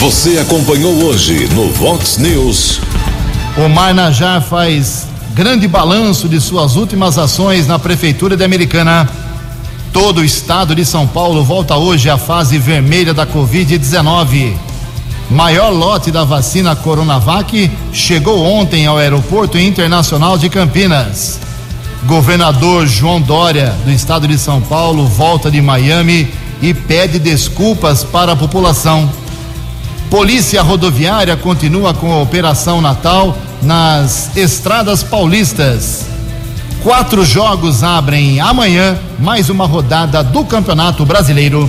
Você 0.00 0.38
acompanhou 0.38 1.04
hoje 1.04 1.48
no 1.54 1.70
Vox 1.70 2.18
News. 2.18 2.80
O 3.56 3.68
Marnajá 3.68 4.40
faz 4.40 5.06
grande 5.32 5.68
balanço 5.68 6.28
de 6.28 6.40
suas 6.40 6.74
últimas 6.74 7.18
ações 7.18 7.68
na 7.68 7.78
Prefeitura 7.78 8.36
de 8.36 8.42
Americana. 8.42 9.08
Todo 9.92 10.22
o 10.22 10.24
estado 10.24 10.74
de 10.74 10.84
São 10.84 11.06
Paulo 11.06 11.44
volta 11.44 11.76
hoje 11.76 12.10
à 12.10 12.18
fase 12.18 12.58
vermelha 12.58 13.14
da 13.14 13.24
Covid-19. 13.24 14.65
Maior 15.30 15.70
lote 15.70 16.12
da 16.12 16.22
vacina 16.22 16.76
Coronavac 16.76 17.70
chegou 17.92 18.44
ontem 18.44 18.86
ao 18.86 18.96
Aeroporto 18.96 19.58
Internacional 19.58 20.38
de 20.38 20.48
Campinas. 20.48 21.40
Governador 22.04 22.86
João 22.86 23.20
Dória, 23.20 23.74
do 23.84 23.90
estado 23.90 24.28
de 24.28 24.38
São 24.38 24.60
Paulo, 24.60 25.04
volta 25.04 25.50
de 25.50 25.60
Miami 25.60 26.32
e 26.62 26.72
pede 26.72 27.18
desculpas 27.18 28.04
para 28.04 28.32
a 28.32 28.36
população. 28.36 29.10
Polícia 30.08 30.62
Rodoviária 30.62 31.36
continua 31.36 31.92
com 31.92 32.12
a 32.12 32.22
Operação 32.22 32.80
Natal 32.80 33.36
nas 33.60 34.36
estradas 34.36 35.02
paulistas. 35.02 36.06
Quatro 36.84 37.24
jogos 37.24 37.82
abrem 37.82 38.38
amanhã 38.38 38.96
mais 39.18 39.50
uma 39.50 39.66
rodada 39.66 40.22
do 40.22 40.44
Campeonato 40.44 41.04
Brasileiro. 41.04 41.68